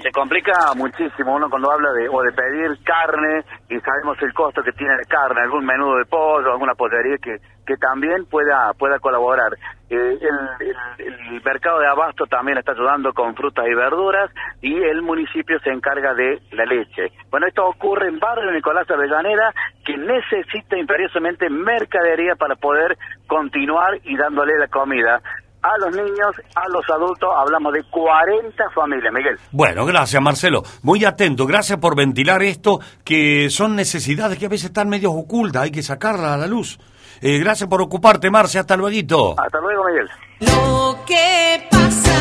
se 0.01 0.11
complica 0.11 0.53
muchísimo 0.75 1.35
uno 1.35 1.49
cuando 1.49 1.71
habla 1.71 1.91
de 1.93 2.07
o 2.09 2.21
de 2.21 2.31
pedir 2.31 2.77
carne 2.83 3.43
y 3.69 3.79
sabemos 3.79 4.17
el 4.21 4.33
costo 4.33 4.61
que 4.63 4.71
tiene 4.71 4.95
la 4.95 5.03
carne, 5.03 5.41
algún 5.41 5.65
menudo 5.65 5.97
de 5.97 6.05
pollo, 6.05 6.51
alguna 6.51 6.73
pollería 6.73 7.17
que, 7.17 7.37
que 7.65 7.75
también 7.77 8.25
pueda 8.25 8.71
pueda 8.73 8.99
colaborar. 8.99 9.53
Eh, 9.89 10.19
el, 10.19 11.41
mercado 11.45 11.79
de 11.79 11.87
abasto 11.87 12.25
también 12.25 12.57
está 12.57 12.73
ayudando 12.73 13.13
con 13.13 13.33
frutas 13.33 13.65
y 13.67 13.73
verduras 13.73 14.29
y 14.61 14.73
el 14.73 15.01
municipio 15.01 15.57
se 15.59 15.69
encarga 15.69 16.13
de 16.13 16.41
la 16.51 16.65
leche. 16.65 17.13
Bueno, 17.29 17.47
esto 17.47 17.65
ocurre 17.65 18.09
en 18.09 18.19
Barrio 18.19 18.51
Nicolás 18.51 18.89
Avellaneda 18.89 19.53
que 19.85 19.95
necesita 19.95 20.77
imperiosamente 20.77 21.49
mercadería 21.49 22.35
para 22.35 22.55
poder 22.55 22.97
continuar 23.27 23.97
y 24.03 24.17
dándole 24.17 24.57
la 24.57 24.67
comida 24.67 25.21
a 25.61 25.77
los 25.79 25.95
niños, 25.95 26.35
a 26.55 26.67
los 26.69 26.83
adultos, 26.89 27.29
hablamos 27.37 27.73
de 27.73 27.83
40 27.83 28.69
familias, 28.71 29.13
Miguel. 29.13 29.37
Bueno, 29.51 29.85
gracias 29.85 30.21
Marcelo, 30.21 30.63
muy 30.83 31.03
atento, 31.05 31.45
gracias 31.45 31.79
por 31.79 31.95
ventilar 31.95 32.41
esto, 32.43 32.79
que 33.03 33.49
son 33.49 33.75
necesidades 33.75 34.37
que 34.37 34.45
a 34.45 34.49
veces 34.49 34.67
están 34.67 34.89
medio 34.89 35.11
ocultas, 35.11 35.63
hay 35.63 35.71
que 35.71 35.83
sacarlas 35.83 36.31
a 36.31 36.37
la 36.37 36.47
luz. 36.47 36.79
Eh, 37.21 37.39
gracias 37.39 37.69
por 37.69 37.81
ocuparte, 37.81 38.29
Marce, 38.29 38.59
hasta 38.59 38.75
luego. 38.75 39.35
Hasta 39.39 39.59
luego, 39.59 39.83
Miguel. 39.85 40.09
Lo 40.39 40.99
que 41.05 41.67
pasa. 41.71 42.13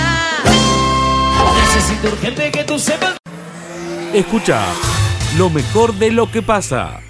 Necesito 1.61 2.09
urgente 2.09 2.51
que 2.51 2.65
tú 2.65 2.79
sepas. 2.79 3.19
Escucha, 4.15 4.65
lo 5.37 5.51
mejor 5.51 5.93
de 5.95 6.11
lo 6.11 6.31
que 6.31 6.41
pasa 6.41 7.01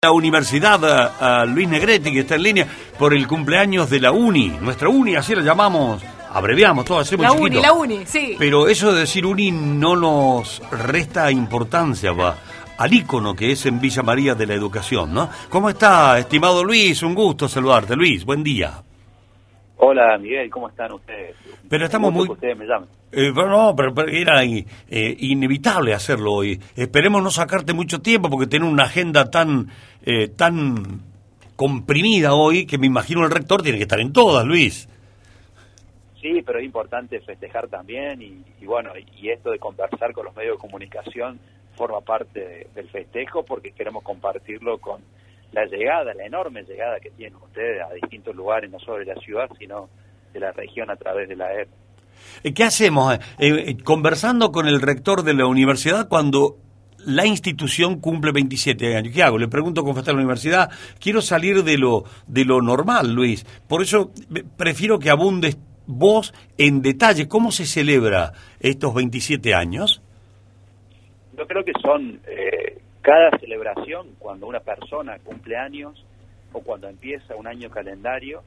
la 0.00 0.12
Universidad 0.12 0.78
a, 1.20 1.44
Luis 1.44 1.68
Negretti, 1.68 2.12
que 2.12 2.20
está 2.20 2.36
en 2.36 2.44
línea 2.44 2.68
por 3.00 3.12
el 3.12 3.26
cumpleaños 3.26 3.90
de 3.90 3.98
la 3.98 4.12
UNI. 4.12 4.58
Nuestra 4.60 4.88
UNI, 4.88 5.16
así 5.16 5.34
la 5.34 5.42
llamamos, 5.42 6.00
abreviamos 6.30 6.84
todo, 6.84 7.00
hacemos 7.00 7.26
La 7.26 7.32
UNI, 7.32 7.60
la 7.60 7.72
UNI, 7.72 8.06
sí. 8.06 8.36
Pero 8.38 8.68
eso 8.68 8.92
de 8.92 9.00
decir 9.00 9.26
UNI 9.26 9.50
no 9.50 9.96
nos 9.96 10.62
resta 10.70 11.32
importancia 11.32 12.12
va, 12.12 12.36
al 12.76 12.94
ícono 12.94 13.34
que 13.34 13.50
es 13.50 13.66
en 13.66 13.80
Villa 13.80 14.04
María 14.04 14.36
de 14.36 14.46
la 14.46 14.54
educación, 14.54 15.12
¿no? 15.12 15.30
¿Cómo 15.48 15.68
está, 15.68 16.16
estimado 16.20 16.62
Luis? 16.62 17.02
Un 17.02 17.16
gusto 17.16 17.48
saludarte. 17.48 17.96
Luis, 17.96 18.24
buen 18.24 18.44
día. 18.44 18.84
Hola, 19.78 20.18
Miguel, 20.18 20.50
¿cómo 20.50 20.68
están 20.68 20.92
ustedes? 20.92 21.36
Pero 21.68 21.84
estamos 21.84 22.12
muy... 22.12 22.28
ustedes 22.28 22.56
me 22.56 22.66
llamen. 22.66 22.88
Eh, 23.12 23.32
no, 23.32 23.74
pero, 23.76 23.94
era 24.08 24.42
eh, 24.44 24.64
inevitable 25.20 25.94
hacerlo 25.94 26.32
hoy. 26.32 26.60
Esperemos 26.76 27.22
no 27.22 27.30
sacarte 27.30 27.72
mucho 27.72 28.00
tiempo 28.00 28.28
porque 28.28 28.48
tiene 28.48 28.66
una 28.66 28.84
agenda 28.84 29.30
tan, 29.30 29.68
eh, 30.04 30.28
tan 30.28 31.00
comprimida 31.54 32.34
hoy 32.34 32.66
que 32.66 32.76
me 32.76 32.86
imagino 32.88 33.24
el 33.24 33.30
rector 33.30 33.62
tiene 33.62 33.78
que 33.78 33.84
estar 33.84 34.00
en 34.00 34.12
todas, 34.12 34.44
Luis. 34.44 34.88
Sí, 36.20 36.42
pero 36.44 36.58
es 36.58 36.64
importante 36.64 37.20
festejar 37.20 37.68
también 37.68 38.20
y, 38.20 38.64
bueno, 38.66 38.90
y 39.16 39.28
esto 39.30 39.50
de 39.52 39.60
conversar 39.60 40.12
con 40.12 40.24
los 40.24 40.34
medios 40.34 40.56
de 40.56 40.60
comunicación 40.60 41.38
forma 41.76 42.00
parte 42.00 42.40
de- 42.40 42.66
del 42.74 42.88
festejo 42.88 43.44
porque 43.44 43.70
queremos 43.70 44.02
compartirlo 44.02 44.78
con 44.78 45.00
la 45.52 45.64
llegada, 45.66 46.14
la 46.14 46.24
enorme 46.24 46.62
llegada 46.62 47.00
que 47.00 47.10
tienen 47.10 47.36
ustedes 47.36 47.82
a 47.82 47.92
distintos 47.94 48.34
lugares, 48.34 48.70
no 48.70 48.78
solo 48.78 48.98
de 48.98 49.06
la 49.06 49.20
ciudad, 49.20 49.48
sino 49.58 49.88
de 50.32 50.40
la 50.40 50.52
región 50.52 50.90
a 50.90 50.96
través 50.96 51.28
de 51.28 51.36
la 51.36 51.52
EP. 51.54 51.68
Eh, 52.42 52.52
¿Qué 52.52 52.64
hacemos? 52.64 53.14
Eh, 53.14 53.20
eh, 53.38 53.76
conversando 53.82 54.52
con 54.52 54.66
el 54.66 54.80
rector 54.80 55.22
de 55.22 55.34
la 55.34 55.46
universidad 55.46 56.08
cuando 56.08 56.56
la 57.04 57.26
institución 57.26 58.00
cumple 58.00 58.32
27 58.32 58.96
años. 58.96 59.14
¿Qué 59.14 59.22
hago? 59.22 59.38
Le 59.38 59.48
pregunto 59.48 59.82
con 59.84 59.96
a 59.96 60.02
la 60.02 60.12
universidad. 60.12 60.70
Quiero 61.00 61.22
salir 61.22 61.64
de 61.64 61.78
lo, 61.78 62.04
de 62.26 62.44
lo 62.44 62.60
normal, 62.60 63.12
Luis. 63.12 63.44
Por 63.66 63.82
eso 63.82 64.10
prefiero 64.56 64.98
que 64.98 65.10
abundes 65.10 65.58
vos 65.86 66.34
en 66.58 66.82
detalle. 66.82 67.28
¿Cómo 67.28 67.50
se 67.50 67.66
celebra 67.66 68.32
estos 68.60 68.94
27 68.94 69.54
años? 69.54 70.02
Yo 71.36 71.46
creo 71.46 71.64
que 71.64 71.72
son 71.80 72.20
eh, 72.26 72.78
cada 73.08 73.30
celebración, 73.38 74.16
cuando 74.18 74.46
una 74.46 74.60
persona 74.60 75.18
cumple 75.20 75.56
años 75.56 76.04
o 76.52 76.60
cuando 76.60 76.90
empieza 76.90 77.34
un 77.36 77.46
año 77.46 77.70
calendario 77.70 78.42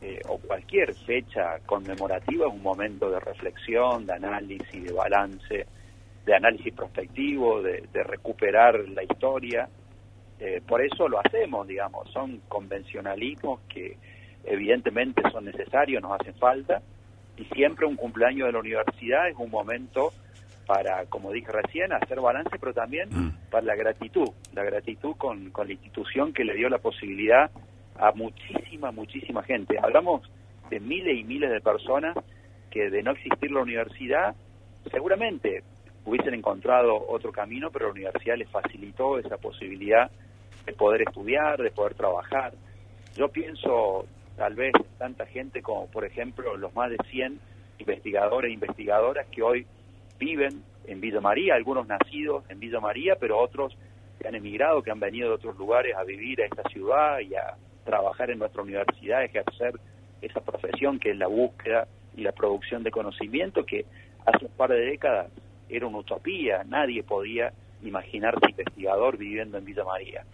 eh, 0.00 0.18
o 0.30 0.38
cualquier 0.38 0.94
fecha 0.94 1.58
conmemorativa, 1.66 2.46
es 2.46 2.54
un 2.54 2.62
momento 2.62 3.10
de 3.10 3.20
reflexión, 3.20 4.06
de 4.06 4.14
análisis, 4.14 4.82
de 4.82 4.92
balance, 4.94 5.66
de 6.24 6.34
análisis 6.34 6.72
prospectivo, 6.72 7.60
de, 7.60 7.86
de 7.92 8.02
recuperar 8.02 8.80
la 8.88 9.02
historia. 9.02 9.68
Eh, 10.40 10.62
por 10.66 10.80
eso 10.80 11.06
lo 11.06 11.20
hacemos, 11.20 11.68
digamos, 11.68 12.10
son 12.12 12.40
convencionalismos 12.48 13.60
que 13.68 13.98
evidentemente 14.44 15.20
son 15.30 15.44
necesarios, 15.44 16.00
nos 16.00 16.18
hacen 16.18 16.34
falta, 16.36 16.80
y 17.36 17.44
siempre 17.54 17.84
un 17.84 17.96
cumpleaños 17.96 18.46
de 18.46 18.52
la 18.52 18.58
universidad 18.60 19.28
es 19.28 19.36
un 19.36 19.50
momento 19.50 20.14
para, 20.66 21.06
como 21.06 21.32
dije 21.32 21.50
recién, 21.50 21.92
hacer 21.92 22.20
balance, 22.20 22.56
pero 22.58 22.72
también 22.72 23.08
para 23.50 23.64
la 23.64 23.74
gratitud, 23.74 24.28
la 24.54 24.64
gratitud 24.64 25.16
con, 25.16 25.50
con 25.50 25.66
la 25.66 25.72
institución 25.74 26.32
que 26.32 26.44
le 26.44 26.54
dio 26.54 26.68
la 26.68 26.78
posibilidad 26.78 27.50
a 27.96 28.12
muchísima, 28.12 28.90
muchísima 28.90 29.42
gente. 29.42 29.78
Hablamos 29.82 30.22
de 30.70 30.80
miles 30.80 31.18
y 31.18 31.24
miles 31.24 31.50
de 31.50 31.60
personas 31.60 32.16
que 32.70 32.90
de 32.90 33.02
no 33.02 33.12
existir 33.12 33.50
la 33.50 33.60
universidad, 33.60 34.34
seguramente 34.90 35.62
hubiesen 36.04 36.34
encontrado 36.34 37.04
otro 37.08 37.30
camino, 37.32 37.70
pero 37.70 37.86
la 37.86 37.92
universidad 37.92 38.36
les 38.36 38.48
facilitó 38.48 39.18
esa 39.18 39.36
posibilidad 39.36 40.10
de 40.64 40.72
poder 40.72 41.02
estudiar, 41.02 41.60
de 41.60 41.70
poder 41.70 41.94
trabajar. 41.94 42.54
Yo 43.16 43.28
pienso, 43.28 44.06
tal 44.36 44.54
vez, 44.54 44.72
tanta 44.98 45.26
gente 45.26 45.62
como, 45.62 45.86
por 45.88 46.04
ejemplo, 46.04 46.56
los 46.56 46.74
más 46.74 46.90
de 46.90 46.96
100 47.10 47.38
investigadores 47.78 48.50
e 48.50 48.54
investigadoras 48.54 49.26
que 49.28 49.42
hoy 49.42 49.66
viven 50.24 50.62
en 50.86 51.00
Villa 51.00 51.20
María, 51.20 51.56
algunos 51.56 51.86
nacidos 51.88 52.44
en 52.48 52.60
Villa 52.60 52.78
María, 52.78 53.16
pero 53.18 53.38
otros 53.38 53.76
que 54.20 54.28
han 54.28 54.36
emigrado, 54.36 54.82
que 54.82 54.92
han 54.92 55.00
venido 55.00 55.28
de 55.28 55.34
otros 55.34 55.56
lugares 55.58 55.96
a 55.96 56.04
vivir 56.04 56.40
a 56.42 56.44
esta 56.46 56.62
ciudad 56.70 57.18
y 57.18 57.34
a 57.34 57.56
trabajar 57.84 58.30
en 58.30 58.38
nuestra 58.38 58.62
universidad, 58.62 59.24
ejercer 59.24 59.74
esa 60.20 60.40
profesión 60.40 61.00
que 61.00 61.10
es 61.10 61.16
la 61.16 61.26
búsqueda 61.26 61.88
y 62.16 62.22
la 62.22 62.30
producción 62.30 62.84
de 62.84 62.92
conocimiento, 62.92 63.66
que 63.66 63.84
hace 64.24 64.46
un 64.46 64.52
par 64.52 64.70
de 64.70 64.78
décadas 64.78 65.32
era 65.68 65.86
una 65.88 65.98
utopía, 65.98 66.62
nadie 66.64 67.02
podía 67.02 67.52
imaginarse 67.82 68.50
investigador 68.50 69.16
viviendo 69.16 69.58
en 69.58 69.64
Villa 69.64 69.84
María. 69.84 70.24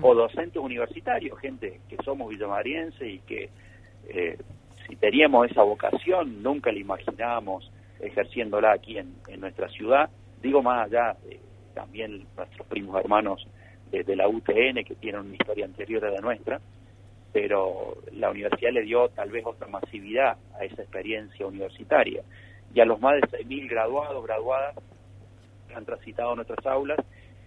O 0.00 0.14
docentes 0.14 0.62
universitarios, 0.62 1.36
gente 1.40 1.80
que 1.88 1.96
somos 2.04 2.28
villamarienses 2.28 3.02
y 3.02 3.18
que 3.20 3.50
eh, 4.08 4.38
si 4.86 4.94
teníamos 4.96 5.50
esa 5.50 5.62
vocación, 5.62 6.42
nunca 6.44 6.70
la 6.70 6.78
imaginábamos 6.78 7.72
ejerciéndola 8.02 8.72
aquí 8.72 8.98
en, 8.98 9.14
en 9.28 9.40
nuestra 9.40 9.68
ciudad. 9.68 10.10
Digo 10.42 10.62
más 10.62 10.86
allá, 10.86 11.16
eh, 11.30 11.40
también 11.74 12.26
nuestros 12.36 12.66
primos 12.66 13.00
hermanos 13.00 13.46
de, 13.90 14.16
la 14.16 14.26
UTN 14.26 14.84
que 14.84 14.94
tienen 14.98 15.20
una 15.20 15.34
historia 15.34 15.66
anterior 15.66 16.04
a 16.06 16.10
la 16.10 16.20
nuestra, 16.20 16.60
pero 17.32 17.98
la 18.12 18.30
universidad 18.30 18.72
le 18.72 18.82
dio 18.82 19.08
tal 19.10 19.30
vez 19.30 19.44
otra 19.44 19.68
masividad 19.68 20.36
a 20.58 20.64
esa 20.64 20.82
experiencia 20.82 21.46
universitaria. 21.46 22.22
Y 22.74 22.80
a 22.80 22.86
los 22.86 23.00
más 23.00 23.20
de 23.20 23.44
6.000 23.44 23.68
graduados, 23.68 24.24
graduadas, 24.24 24.76
que 25.68 25.74
han 25.74 25.84
transitado 25.84 26.34
nuestras 26.34 26.64
aulas 26.66 26.98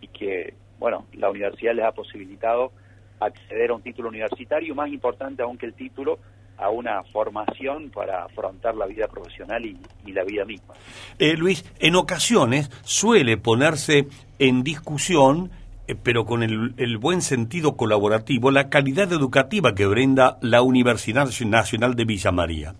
y 0.01 0.07
que, 0.07 0.53
bueno, 0.77 1.07
la 1.13 1.31
universidad 1.31 1.73
les 1.73 1.85
ha 1.85 1.91
posibilitado 1.91 2.71
acceder 3.19 3.71
a 3.71 3.75
un 3.75 3.81
título 3.81 4.09
universitario, 4.09 4.75
más 4.75 4.89
importante 4.89 5.41
aún 5.41 5.57
que 5.57 5.65
el 5.65 5.73
título, 5.73 6.19
a 6.57 6.69
una 6.69 7.03
formación 7.03 7.89
para 7.89 8.25
afrontar 8.25 8.75
la 8.75 8.85
vida 8.85 9.07
profesional 9.07 9.65
y, 9.65 9.77
y 10.05 10.11
la 10.11 10.23
vida 10.23 10.45
misma. 10.45 10.73
Eh, 11.19 11.35
Luis, 11.35 11.65
en 11.79 11.95
ocasiones 11.95 12.71
suele 12.83 13.37
ponerse 13.37 14.07
en 14.39 14.63
discusión, 14.63 15.51
eh, 15.87 15.95
pero 16.01 16.25
con 16.25 16.43
el, 16.43 16.73
el 16.77 16.97
buen 16.97 17.21
sentido 17.21 17.75
colaborativo, 17.75 18.51
la 18.51 18.69
calidad 18.69 19.11
educativa 19.11 19.75
que 19.75 19.85
brinda 19.85 20.37
la 20.41 20.61
Universidad 20.61 21.27
Nacional 21.45 21.95
de 21.95 22.05
Villa 22.05 22.31
María. 22.31 22.75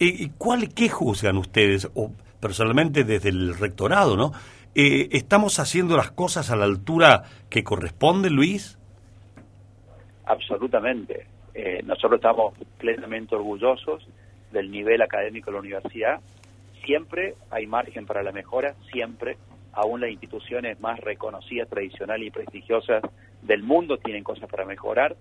Eh, 0.00 0.30
¿cuál, 0.36 0.68
¿Qué 0.74 0.88
juzgan 0.88 1.36
ustedes, 1.36 1.88
o 1.94 2.10
personalmente 2.40 3.04
desde 3.04 3.28
el 3.28 3.56
rectorado, 3.56 4.16
no? 4.16 4.32
Eh, 4.74 5.10
¿Estamos 5.12 5.58
haciendo 5.60 5.96
las 5.96 6.10
cosas 6.10 6.50
a 6.50 6.56
la 6.56 6.64
altura 6.64 7.22
que 7.50 7.62
corresponde, 7.62 8.30
Luis? 8.30 8.78
Absolutamente. 10.24 11.26
Eh, 11.54 11.82
nosotros 11.84 12.14
estamos 12.14 12.54
plenamente 12.78 13.34
orgullosos 13.34 14.06
del 14.50 14.70
nivel 14.70 15.02
académico 15.02 15.50
de 15.50 15.54
la 15.54 15.60
universidad. 15.60 16.20
Siempre 16.84 17.34
hay 17.50 17.66
margen 17.66 18.06
para 18.06 18.22
la 18.22 18.32
mejora, 18.32 18.74
siempre. 18.90 19.36
Aún 19.72 20.00
las 20.00 20.10
instituciones 20.10 20.80
más 20.80 21.00
reconocidas, 21.00 21.68
tradicionales 21.68 22.28
y 22.28 22.30
prestigiosas 22.30 23.02
del 23.42 23.62
mundo 23.62 23.98
tienen 23.98 24.24
cosas 24.24 24.48
para 24.50 24.64
mejorar, 24.64 25.16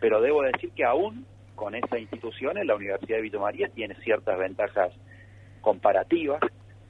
pero 0.00 0.20
debo 0.20 0.42
decir 0.42 0.70
que 0.72 0.84
aún 0.84 1.26
con 1.54 1.74
esas 1.74 2.00
instituciones 2.00 2.66
la 2.66 2.74
Universidad 2.74 3.16
de 3.16 3.22
Villa 3.22 3.38
María 3.38 3.68
tiene 3.68 3.94
ciertas 3.96 4.38
ventajas 4.38 4.92
comparativas. 5.60 6.40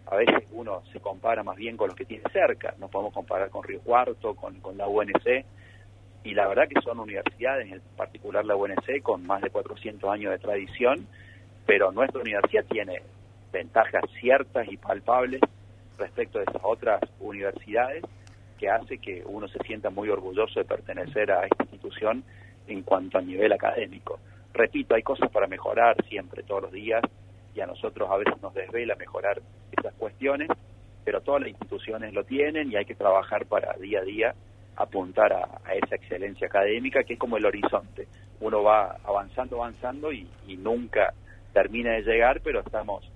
A 0.07 0.17
veces 0.17 0.45
uno 0.53 0.83
se 0.93 1.01
compara 1.01 1.43
más 1.43 1.57
bien 1.57 1.77
con 1.77 1.89
los 1.89 1.97
que 1.97 2.05
tiene 2.05 2.25
cerca. 2.33 2.75
Nos 2.79 2.91
podemos 2.91 3.13
comparar 3.13 3.51
con 3.51 3.63
Río 3.63 3.81
Cuarto, 3.81 4.35
con, 4.35 4.61
con 4.61 4.77
la 4.77 4.87
UNC, 4.87 5.45
y 6.25 6.33
la 6.33 6.49
verdad 6.49 6.67
que 6.67 6.81
son 6.81 6.99
universidades, 6.99 7.71
en 7.71 7.81
particular 7.97 8.45
la 8.47 8.57
UNC, 8.57 9.03
con 9.03 9.27
más 9.27 9.43
de 9.43 9.51
400 9.51 10.11
años 10.11 10.33
de 10.33 10.39
tradición, 10.39 11.07
pero 11.67 11.93
nuestra 11.93 12.23
universidad 12.23 12.65
tiene 12.65 13.03
ventajas 13.53 14.03
ciertas 14.19 14.67
y 14.73 14.79
palpables 14.79 15.43
respecto 15.99 16.39
de 16.39 16.45
esas 16.45 16.63
otras 16.65 17.01
universidades 17.21 18.03
que 18.59 18.71
hace 18.71 18.99
que 18.99 19.23
uno 19.27 19.49
se 19.49 19.59
sienta 19.65 19.91
muy 19.91 20.09
orgulloso 20.09 20.59
de 20.59 20.65
pertenecer 20.65 21.31
a 21.31 21.45
esta 21.45 21.65
institución 21.65 22.25
en 22.67 22.83
cuanto 22.83 23.19
a 23.19 23.23
nivel 23.23 23.53
académico. 23.53 24.19
Repito, 24.55 24.95
hay 24.95 25.03
cosas 25.03 25.31
para 25.31 25.47
mejorar 25.47 26.03
siempre, 26.09 26.43
todos 26.43 26.63
los 26.63 26.73
días, 26.73 27.03
y 27.55 27.61
a 27.61 27.67
nosotros 27.67 28.11
a 28.11 28.17
veces 28.17 28.41
nos 28.41 28.55
desvela 28.55 28.95
mejorar 28.95 29.43
esas 29.77 29.93
cuestiones, 29.95 30.49
pero 31.05 31.21
todas 31.21 31.43
las 31.43 31.51
instituciones 31.51 32.15
lo 32.15 32.25
tienen 32.25 32.73
y 32.73 32.77
hay 32.77 32.87
que 32.87 32.95
trabajar 32.95 33.45
para 33.45 33.75
día 33.75 34.01
a 34.01 34.05
día 34.05 34.35
apuntar 34.77 35.33
a, 35.33 35.61
a, 35.65 35.75
esa 35.75 35.97
excelencia 35.97 36.47
académica 36.47 37.03
que 37.05 37.15
es 37.15 37.19
como 37.19 37.37
el 37.37 37.47
horizonte. 37.47 38.09
Uno 38.41 38.63
va 38.63 38.97
avanzando, 39.05 39.57
avanzando 39.57 40.13
y, 40.13 40.27
y, 40.47 40.57
nunca 40.57 41.15
termina 41.53 41.93
de 41.93 42.03
llegar, 42.03 42.41
pero 42.43 42.61
estamos, 42.61 43.09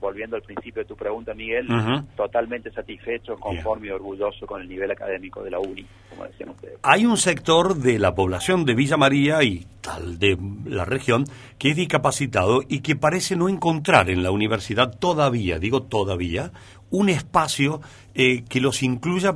volviendo 0.00 0.36
al 0.36 0.42
principio 0.42 0.82
de 0.82 0.88
tu 0.88 0.96
pregunta, 0.96 1.32
Miguel, 1.34 1.66
uh 1.70 1.74
-huh. 1.74 2.06
totalmente 2.14 2.70
satisfechos, 2.70 3.40
conforme 3.40 3.88
y 3.88 3.90
orgulloso 3.90 4.46
con 4.46 4.60
el 4.60 4.68
nivel 4.68 4.90
académico 4.90 5.42
de 5.42 5.50
la 5.50 5.58
UNI, 5.58 5.86
como 6.10 6.24
decían 6.24 6.50
ustedes. 6.50 6.78
Hay 6.82 7.06
un 7.06 7.16
sector 7.16 7.74
de 7.76 7.98
la 7.98 8.14
población 8.14 8.66
de 8.66 8.74
Villa 8.74 8.98
María 8.98 9.42
y 9.42 9.66
tal 9.80 10.18
de 10.18 10.36
la 10.66 10.84
región 10.84 11.24
que 11.58 11.70
es 11.70 11.76
discapacitado 11.76 12.60
y 12.68 12.80
que 12.80 12.96
parece 12.96 13.34
no 13.36 13.48
encontrar 13.48 14.10
en 14.10 14.22
la 14.22 14.30
universidad 14.30 14.98
todavía, 14.98 15.58
digo 15.58 15.82
todavía, 15.84 16.52
un 16.90 17.08
espacio 17.08 17.80
eh, 18.14 18.44
que 18.48 18.60
los 18.60 18.82
incluya 18.82 19.34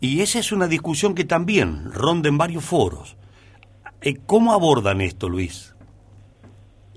y 0.00 0.22
esa 0.22 0.38
es 0.38 0.50
una 0.50 0.66
discusión 0.66 1.14
que 1.14 1.24
también 1.24 1.92
ronda 1.92 2.28
en 2.28 2.38
varios 2.38 2.64
foros. 2.64 3.16
Eh, 4.00 4.16
¿Cómo 4.26 4.52
abordan 4.52 5.02
esto, 5.02 5.28
Luis? 5.28 5.74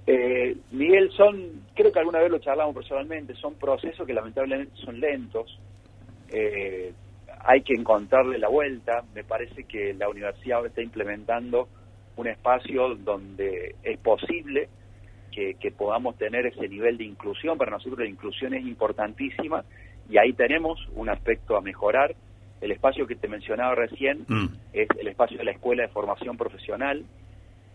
Eh, 0.07 0.55
Miguel, 0.71 1.11
son, 1.11 1.63
creo 1.75 1.91
que 1.91 1.99
alguna 1.99 2.19
vez 2.19 2.31
lo 2.31 2.39
charlamos 2.39 2.73
personalmente, 2.73 3.35
son 3.35 3.55
procesos 3.55 4.07
que 4.07 4.13
lamentablemente 4.13 4.73
son 4.77 4.99
lentos. 5.01 5.59
Eh, 6.29 6.93
hay 7.45 7.61
que 7.61 7.73
encontrarle 7.73 8.37
la 8.37 8.47
vuelta. 8.47 9.03
Me 9.13 9.25
parece 9.25 9.65
que 9.65 9.93
la 9.93 10.07
universidad 10.07 10.65
está 10.65 10.81
implementando 10.81 11.67
un 12.15 12.27
espacio 12.27 12.95
donde 12.95 13.75
es 13.83 13.99
posible 13.99 14.69
que, 15.31 15.55
que 15.55 15.71
podamos 15.71 16.17
tener 16.17 16.45
ese 16.45 16.69
nivel 16.69 16.97
de 16.97 17.03
inclusión. 17.03 17.57
Para 17.57 17.71
nosotros 17.71 17.99
la 17.99 18.07
inclusión 18.07 18.53
es 18.53 18.65
importantísima 18.65 19.65
y 20.09 20.17
ahí 20.17 20.31
tenemos 20.33 20.79
un 20.95 21.09
aspecto 21.09 21.57
a 21.57 21.61
mejorar 21.61 22.15
el 22.63 22.71
espacio 22.71 23.05
que 23.05 23.15
te 23.15 23.27
mencionaba 23.27 23.75
recién 23.75 24.25
mm. 24.27 24.45
es 24.71 24.87
el 24.97 25.07
espacio 25.09 25.37
de 25.37 25.43
la 25.43 25.51
Escuela 25.51 25.83
de 25.83 25.89
Formación 25.89 26.37
Profesional, 26.37 27.03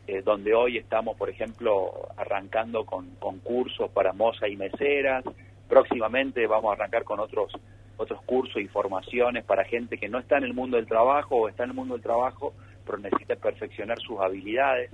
eh, 0.07 0.23
donde 0.23 0.54
hoy 0.54 0.78
estamos, 0.78 1.14
por 1.16 1.28
ejemplo, 1.28 2.09
arrancando 2.16 2.87
con 2.87 3.11
concursos 3.16 3.90
para 3.90 4.14
moza 4.14 4.49
y 4.49 4.57
meseras. 4.57 5.25
Próximamente 5.68 6.47
vamos 6.47 6.71
a 6.71 6.73
arrancar 6.73 7.04
con 7.04 7.21
otros 7.21 7.52
otros 7.99 8.23
cursos 8.23 8.62
y 8.62 8.68
formaciones 8.68 9.45
para 9.45 9.64
gente 9.64 9.99
que 9.99 10.09
no 10.09 10.21
está 10.21 10.38
en 10.38 10.45
el 10.45 10.54
mundo 10.54 10.76
del 10.76 10.87
trabajo 10.87 11.35
o 11.35 11.49
está 11.49 11.64
en 11.64 11.71
el 11.71 11.76
mundo 11.76 11.95
del 11.95 12.02
trabajo, 12.02 12.54
pero 12.87 12.97
necesita 12.97 13.35
perfeccionar 13.35 13.99
sus 13.99 14.21
habilidades. 14.21 14.90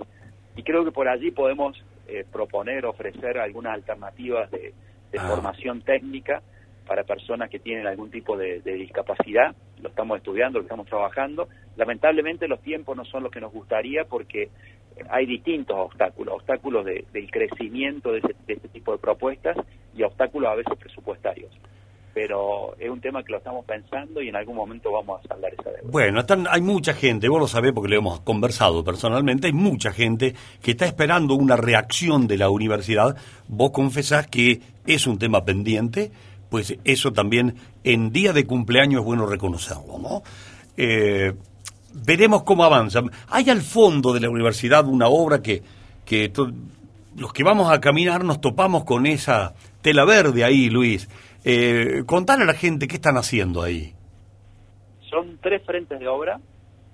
Y 0.57 0.63
creo 0.63 0.83
que 0.83 0.91
por 0.91 1.07
allí 1.07 1.29
podemos 1.29 1.81
eh, 2.07 2.25
proponer, 2.29 2.83
ofrecer 2.85 3.37
algunas 3.37 3.75
alternativas 3.75 4.49
de, 4.49 4.73
de 5.11 5.19
Ah. 5.19 5.27
formación 5.29 5.81
técnica 5.81 6.41
para 6.85 7.03
personas 7.03 7.49
que 7.49 7.59
tienen 7.59 7.87
algún 7.87 8.09
tipo 8.09 8.35
de, 8.37 8.59
de 8.61 8.73
discapacidad. 8.73 9.55
Lo 9.81 9.89
estamos 9.89 10.17
estudiando, 10.17 10.59
lo 10.59 10.63
estamos 10.63 10.87
trabajando. 10.87 11.47
Lamentablemente 11.77 12.47
los 12.47 12.61
tiempos 12.61 12.95
no 12.95 13.05
son 13.05 13.23
los 13.23 13.31
que 13.31 13.41
nos 13.41 13.51
gustaría 13.53 14.05
porque 14.05 14.49
hay 15.09 15.25
distintos 15.25 15.75
obstáculos, 15.77 16.35
obstáculos 16.35 16.85
de- 16.85 17.05
del 17.11 17.29
crecimiento 17.29 18.11
de, 18.11 18.19
ese- 18.19 18.35
de 18.47 18.53
este 18.53 18.67
tipo 18.69 18.93
de 18.93 18.97
propuestas 18.97 19.57
y 19.95 20.03
obstáculos 20.03 20.49
a 20.51 20.55
veces 20.55 20.73
presupuestarios. 20.79 21.51
Pero 22.13 22.75
es 22.79 22.89
un 22.89 23.01
tema 23.01 23.21
que 23.23 23.33
lo 23.33 23.39
estamos 23.39 23.65
pensando 23.65 24.21
y 24.21 24.29
en 24.29 24.37
algún 24.37 24.55
momento 24.55 24.89
vamos 24.89 25.19
a 25.25 25.27
saldar 25.27 25.53
esa 25.53 25.69
deuda. 25.69 25.81
Bueno, 25.91 26.21
están, 26.21 26.45
hay 26.49 26.61
mucha 26.61 26.93
gente, 26.93 27.27
vos 27.27 27.41
lo 27.41 27.47
sabés 27.47 27.73
porque 27.73 27.89
lo 27.89 27.97
hemos 27.97 28.21
conversado 28.21 28.85
personalmente, 28.85 29.47
hay 29.47 29.53
mucha 29.53 29.91
gente 29.91 30.33
que 30.63 30.71
está 30.71 30.85
esperando 30.85 31.35
una 31.35 31.57
reacción 31.57 32.25
de 32.25 32.37
la 32.37 32.49
universidad. 32.49 33.17
Vos 33.49 33.71
confesás 33.71 34.27
que 34.27 34.61
es 34.87 35.07
un 35.07 35.19
tema 35.19 35.43
pendiente, 35.43 36.09
pues 36.55 36.73
eso 36.85 37.11
también 37.11 37.57
en 37.83 38.13
día 38.13 38.31
de 38.31 38.47
cumpleaños 38.47 39.01
es 39.01 39.05
bueno 39.05 39.25
reconocerlo, 39.25 39.99
¿no? 39.99 40.23
Eh, 40.77 41.33
veremos 41.93 42.43
cómo 42.43 42.63
avanza. 42.63 43.01
Hay 43.27 43.49
al 43.49 43.61
fondo 43.61 44.13
de 44.13 44.21
la 44.21 44.29
universidad 44.29 44.87
una 44.87 45.09
obra 45.09 45.41
que, 45.41 45.63
que 46.05 46.31
los 47.17 47.33
que 47.33 47.43
vamos 47.43 47.69
a 47.69 47.81
caminar 47.81 48.23
nos 48.23 48.39
topamos 48.39 48.85
con 48.85 49.05
esa 49.05 49.53
tela 49.81 50.05
verde 50.05 50.45
ahí, 50.45 50.69
Luis. 50.69 51.09
Eh, 51.43 52.03
contale 52.05 52.43
a 52.43 52.45
la 52.45 52.53
gente 52.53 52.87
qué 52.87 52.95
están 52.95 53.17
haciendo 53.17 53.61
ahí. 53.61 53.93
Son 55.09 55.37
tres 55.41 55.61
frentes 55.65 55.99
de 55.99 56.07
obra. 56.07 56.39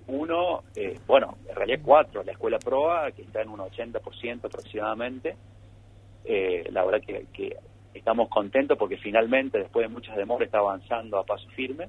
Uno, 0.07 0.63
eh, 0.75 0.97
bueno, 1.05 1.37
en 1.47 1.55
realidad 1.55 1.81
cuatro. 1.85 2.23
La 2.23 2.31
escuela 2.31 2.57
PROA, 2.57 3.11
que 3.11 3.21
está 3.21 3.43
en 3.43 3.49
un 3.49 3.59
80% 3.59 4.43
aproximadamente. 4.43 5.35
Eh, 6.25 6.67
la 6.71 6.83
verdad 6.83 7.01
que 7.05 7.57
estamos 7.93 8.29
contentos 8.29 8.77
porque 8.77 8.97
finalmente, 8.97 9.59
después 9.59 9.87
de 9.87 9.93
muchas 9.93 10.15
demoras, 10.15 10.45
está 10.45 10.59
avanzando 10.59 11.17
a 11.17 11.25
paso 11.25 11.47
firme. 11.49 11.87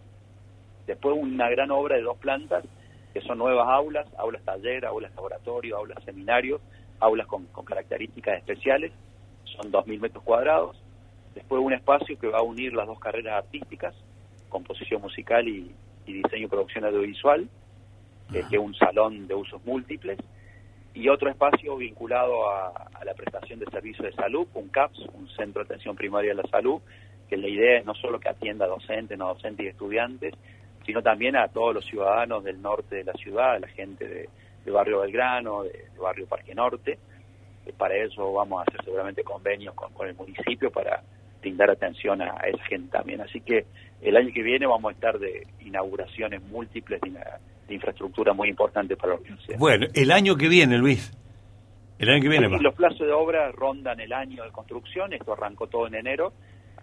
Después 0.86 1.16
una 1.18 1.48
gran 1.48 1.70
obra 1.70 1.96
de 1.96 2.02
dos 2.02 2.18
plantas, 2.18 2.64
que 3.12 3.20
son 3.20 3.38
nuevas 3.38 3.68
aulas, 3.68 4.06
aulas 4.18 4.42
taller, 4.42 4.84
aulas 4.84 5.14
laboratorio, 5.14 5.76
aulas 5.76 6.02
seminario, 6.04 6.60
aulas 7.00 7.26
con, 7.26 7.46
con 7.46 7.64
características 7.64 8.38
especiales. 8.38 8.92
Son 9.44 9.70
2.000 9.70 10.00
metros 10.00 10.24
cuadrados. 10.24 10.76
Después 11.34 11.62
un 11.62 11.72
espacio 11.72 12.18
que 12.18 12.28
va 12.28 12.38
a 12.38 12.42
unir 12.42 12.72
las 12.74 12.86
dos 12.86 12.98
carreras 12.98 13.44
artísticas, 13.44 13.94
composición 14.48 15.00
musical 15.00 15.46
y, 15.46 15.70
y 16.06 16.12
diseño 16.12 16.46
y 16.46 16.48
producción 16.48 16.84
audiovisual, 16.84 17.48
eh, 18.32 18.44
que 18.48 18.56
es 18.56 18.62
un 18.62 18.74
salón 18.74 19.26
de 19.26 19.34
usos 19.34 19.64
múltiples, 19.64 20.18
y 20.94 21.08
otro 21.08 21.30
espacio 21.30 21.76
vinculado 21.76 22.48
a, 22.50 22.88
la 23.04 23.14
prestación 23.14 23.58
de 23.58 23.66
servicios 23.66 24.06
de 24.06 24.12
salud, 24.12 24.46
un 24.54 24.68
CAPS, 24.68 24.98
un 25.14 25.28
Centro 25.30 25.62
de 25.62 25.66
Atención 25.66 25.96
Primaria 25.96 26.34
de 26.34 26.42
la 26.42 26.48
Salud, 26.48 26.80
que 27.28 27.36
la 27.36 27.48
idea 27.48 27.78
es 27.78 27.86
no 27.86 27.94
solo 27.94 28.20
que 28.20 28.28
atienda 28.28 28.66
a 28.66 28.68
docentes, 28.68 29.18
no 29.18 29.28
docentes 29.28 29.66
y 29.66 29.68
estudiantes, 29.68 30.34
sino 30.86 31.02
también 31.02 31.36
a 31.36 31.48
todos 31.48 31.74
los 31.74 31.84
ciudadanos 31.84 32.44
del 32.44 32.60
norte 32.60 32.96
de 32.96 33.04
la 33.04 33.12
ciudad, 33.14 33.54
a 33.54 33.58
la 33.58 33.68
gente 33.68 34.06
de, 34.06 34.70
Barrio 34.70 35.00
Belgrano, 35.00 35.64
de, 35.64 35.88
Barrio 36.00 36.26
Parque 36.26 36.54
Norte. 36.54 36.98
Eh, 37.66 37.72
para 37.76 37.96
eso 37.96 38.32
vamos 38.32 38.60
a 38.60 38.62
hacer 38.62 38.84
seguramente 38.84 39.24
convenios 39.24 39.74
con, 39.74 39.92
con 39.92 40.08
el 40.08 40.14
municipio 40.14 40.70
para 40.70 41.02
brindar 41.40 41.70
atención 41.70 42.22
a, 42.22 42.36
esa 42.46 42.64
gente 42.64 42.90
también. 42.90 43.20
Así 43.20 43.40
que 43.40 43.66
el 44.00 44.16
año 44.16 44.32
que 44.32 44.42
viene 44.42 44.66
vamos 44.66 44.90
a 44.90 44.94
estar 44.94 45.18
de 45.18 45.46
inauguraciones 45.60 46.42
múltiples 46.42 47.00
de, 47.00 47.10
de 47.72 47.76
infraestructura 47.76 48.32
muy 48.32 48.48
importante 48.48 48.96
para 48.96 49.14
la 49.14 49.20
universidad. 49.20 49.58
Bueno, 49.58 49.86
el 49.94 50.10
año 50.12 50.36
que 50.36 50.48
viene, 50.48 50.78
Luis. 50.78 51.12
El 51.98 52.08
año 52.10 52.22
que 52.22 52.28
viene 52.28 52.48
los 52.48 52.74
plazos 52.74 53.00
de 53.06 53.12
obra 53.12 53.52
rondan 53.52 54.00
el 54.00 54.12
año 54.12 54.42
de 54.44 54.50
construcción, 54.50 55.12
esto 55.12 55.32
arrancó 55.34 55.68
todo 55.68 55.86
en 55.86 55.94
enero, 55.94 56.32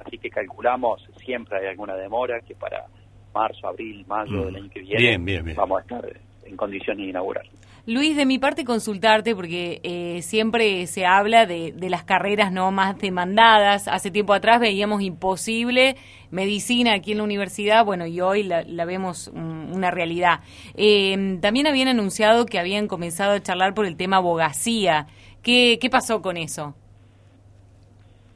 así 0.05 0.17
que 0.17 0.29
calculamos, 0.29 1.05
siempre 1.17 1.57
hay 1.59 1.67
alguna 1.67 1.95
demora, 1.95 2.39
que 2.41 2.55
para 2.55 2.85
marzo, 3.33 3.67
abril, 3.67 4.05
mayo 4.07 4.31
Mm. 4.31 4.45
del 4.45 4.55
año 4.55 4.69
que 4.69 4.79
viene 4.79 4.97
Bien, 4.97 5.25
bien, 5.25 5.43
bien. 5.45 5.57
vamos 5.57 5.79
a 5.79 5.81
estar 5.81 6.05
en 6.45 6.55
condiciones 6.55 7.03
de 7.03 7.09
inaugurar. 7.09 7.45
Luis, 7.89 8.15
de 8.15 8.27
mi 8.27 8.37
parte 8.37 8.65
consultarte, 8.65 9.33
porque 9.33 9.79
eh, 9.81 10.21
siempre 10.21 10.85
se 10.85 11.07
habla 11.07 11.47
de, 11.47 11.71
de 11.71 11.89
las 11.89 12.03
carreras 12.03 12.51
no 12.51 12.69
más 12.69 12.99
demandadas. 12.99 13.87
Hace 13.87 14.11
tiempo 14.11 14.33
atrás 14.33 14.59
veíamos 14.59 15.01
imposible 15.01 15.95
medicina 16.29 16.93
aquí 16.93 17.13
en 17.13 17.17
la 17.17 17.23
universidad, 17.23 17.83
bueno, 17.83 18.05
y 18.05 18.21
hoy 18.21 18.43
la, 18.43 18.61
la 18.61 18.85
vemos 18.85 19.31
mm, 19.33 19.73
una 19.73 19.89
realidad. 19.89 20.41
Eh, 20.75 21.39
también 21.41 21.65
habían 21.65 21.87
anunciado 21.87 22.45
que 22.45 22.59
habían 22.59 22.87
comenzado 22.87 23.31
a 23.31 23.39
charlar 23.39 23.73
por 23.73 23.87
el 23.87 23.97
tema 23.97 24.17
abogacía. 24.17 25.07
¿Qué, 25.41 25.79
qué 25.81 25.89
pasó 25.89 26.21
con 26.21 26.37
eso? 26.37 26.75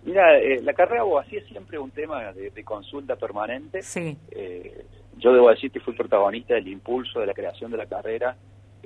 Mira, 0.04 0.36
eh, 0.39 0.63
la 0.63 0.74
carrera 0.74 0.96
de 0.96 1.02
abogacía 1.02 1.42
es 1.42 1.46
siempre 1.46 1.78
un 1.78 1.92
tema 1.92 2.34
de, 2.34 2.50
de 2.50 2.63
consulta 2.63 3.16
permanente. 3.18 3.84
Sí. 3.84 4.18
Eh, 4.32 4.84
yo 5.20 5.32
debo 5.32 5.52
decir 5.52 5.70
que 5.70 5.80
fui 5.80 5.94
protagonista 5.94 6.56
del 6.56 6.70
impulso 6.70 7.20
de 7.20 7.28
la 7.28 7.36
creación 7.36 7.70
de 7.70 7.78
la 7.78 7.86
carrera 7.86 8.36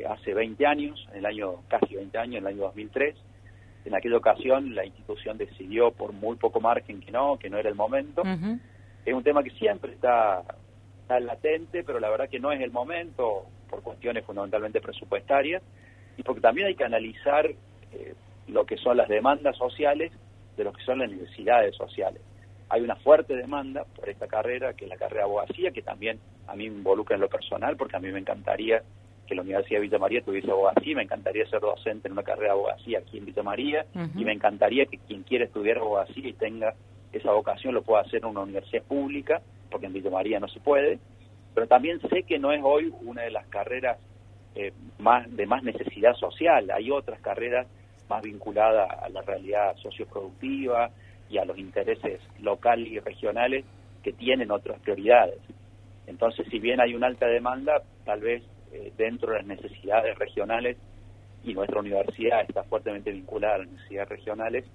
hace 0.05 0.33
20 0.33 0.65
años, 0.65 1.07
en 1.11 1.19
el 1.19 1.25
año 1.25 1.55
casi 1.67 1.95
20 1.95 2.17
años, 2.17 2.35
en 2.35 2.47
el 2.47 2.47
año 2.47 2.63
2003. 2.63 3.15
En 3.85 3.95
aquella 3.95 4.17
ocasión 4.17 4.75
la 4.75 4.85
institución 4.85 5.37
decidió 5.37 5.91
por 5.91 6.11
muy 6.11 6.35
poco 6.35 6.59
margen 6.59 6.99
que 6.99 7.11
no, 7.11 7.37
que 7.37 7.49
no 7.49 7.57
era 7.57 7.69
el 7.69 7.75
momento. 7.75 8.23
Es 9.05 9.13
un 9.13 9.23
tema 9.23 9.43
que 9.43 9.51
siempre 9.51 9.93
está, 9.93 10.43
está 11.01 11.19
latente, 11.19 11.83
pero 11.83 11.99
la 11.99 12.09
verdad 12.09 12.29
que 12.29 12.39
no 12.39 12.51
es 12.51 12.59
el 12.61 12.71
momento 12.71 13.45
por 13.69 13.81
cuestiones 13.81 14.25
fundamentalmente 14.25 14.81
presupuestarias 14.81 15.63
y 16.17 16.23
porque 16.23 16.41
también 16.41 16.67
hay 16.67 16.75
que 16.75 16.83
analizar 16.83 17.45
eh, 17.45 18.13
lo 18.47 18.65
que 18.65 18.77
son 18.77 18.97
las 18.97 19.07
demandas 19.07 19.55
sociales 19.57 20.11
de 20.57 20.63
lo 20.63 20.73
que 20.73 20.83
son 20.83 20.99
las 20.99 21.09
necesidades 21.09 21.75
sociales. 21.75 22.21
Hay 22.69 22.81
una 22.81 22.95
fuerte 22.97 23.35
demanda 23.35 23.85
por 23.95 24.09
esta 24.09 24.27
carrera, 24.27 24.73
que 24.73 24.85
es 24.85 24.89
la 24.89 24.97
carrera 24.97 25.21
de 25.21 25.29
abogacía, 25.29 25.71
que 25.71 25.81
también 25.81 26.19
a 26.47 26.55
mí 26.55 26.69
me 26.69 26.77
involucra 26.77 27.15
en 27.15 27.21
lo 27.21 27.29
personal, 27.29 27.77
porque 27.77 27.95
a 27.95 27.99
mí 27.99 28.11
me 28.11 28.19
encantaría 28.19 28.81
que 29.27 29.35
la 29.35 29.41
Universidad 29.41 29.77
de 29.77 29.87
Villa 29.87 29.99
María 29.99 30.21
tuviese 30.21 30.49
abogacía, 30.49 30.95
me 30.95 31.03
encantaría 31.03 31.45
ser 31.47 31.59
docente 31.59 32.07
en 32.07 32.13
una 32.13 32.23
carrera 32.23 32.53
de 32.53 32.59
abogacía 32.59 32.99
aquí 32.99 33.17
en 33.17 33.25
Villa 33.25 33.43
María, 33.43 33.85
y 34.15 34.25
me 34.25 34.31
encantaría 34.31 34.85
que 34.85 34.97
quien 34.97 35.23
quiera 35.23 35.45
estudiar 35.45 35.77
abogacía 35.77 36.27
y 36.27 36.33
tenga 36.33 36.73
esa 37.11 37.31
vocación 37.31 37.73
lo 37.73 37.83
pueda 37.83 38.01
hacer 38.01 38.19
en 38.23 38.25
una 38.25 38.41
universidad 38.41 38.83
pública, 38.83 39.41
porque 39.69 39.87
en 39.87 39.93
Villa 39.93 40.09
María 40.09 40.39
no 40.39 40.47
se 40.47 40.59
puede, 40.59 40.99
pero 41.53 41.67
también 41.67 41.99
sé 42.09 42.23
que 42.23 42.39
no 42.39 42.51
es 42.51 42.61
hoy 42.63 42.93
una 43.03 43.23
de 43.23 43.31
las 43.31 43.47
carreras 43.47 43.97
eh, 44.55 44.73
más 44.99 45.29
de 45.35 45.45
más 45.45 45.63
necesidad 45.63 46.13
social, 46.15 46.71
hay 46.71 46.89
otras 46.91 47.19
carreras 47.19 47.67
más 48.09 48.21
vinculadas 48.21 48.89
a 49.01 49.09
la 49.09 49.21
realidad 49.21 49.75
socioproductiva 49.77 50.89
y 51.29 51.37
a 51.37 51.45
los 51.45 51.57
intereses 51.57 52.21
locales 52.39 52.87
y 52.87 52.99
regionales 52.99 53.65
que 54.03 54.13
tienen 54.13 54.51
otras 54.51 54.79
prioridades. 54.79 55.39
Entonces, 56.07 56.47
si 56.49 56.59
bien 56.59 56.79
hay 56.79 56.95
una 56.95 57.07
alta 57.07 57.27
demanda, 57.27 57.81
tal 58.05 58.21
vez 58.21 58.43
eh, 58.71 58.91
dentro 58.97 59.31
de 59.31 59.37
las 59.39 59.45
necesidades 59.45 60.17
regionales 60.17 60.77
y 61.43 61.53
nuestra 61.53 61.79
universidad 61.79 62.41
está 62.41 62.63
fuertemente 62.63 63.11
vinculada 63.11 63.55
a 63.55 63.57
las 63.59 63.69
necesidades 63.69 64.09
regionales, 64.09 64.65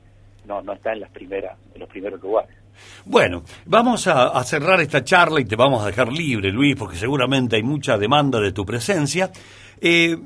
no, 0.46 0.62
no 0.62 0.72
está 0.72 0.92
en 0.92 1.00
las 1.00 1.10
primeras, 1.10 1.58
en 1.74 1.80
los 1.80 1.88
primeros 1.88 2.20
lugares. 2.20 2.56
Bueno, 3.04 3.42
vamos 3.66 4.06
a, 4.06 4.42
cerrar 4.44 4.80
esta 4.80 5.04
charla 5.04 5.40
y 5.40 5.44
te 5.44 5.56
vamos 5.56 5.82
a 5.82 5.86
dejar 5.86 6.10
libre, 6.12 6.50
Luis, 6.50 6.76
porque 6.76 6.96
seguramente 6.96 7.56
hay 7.56 7.62
mucha 7.62 7.98
demanda 7.98 8.40
de 8.40 8.52
tu 8.52 8.64
presencia. 8.64 9.30
Eh, 9.80 10.16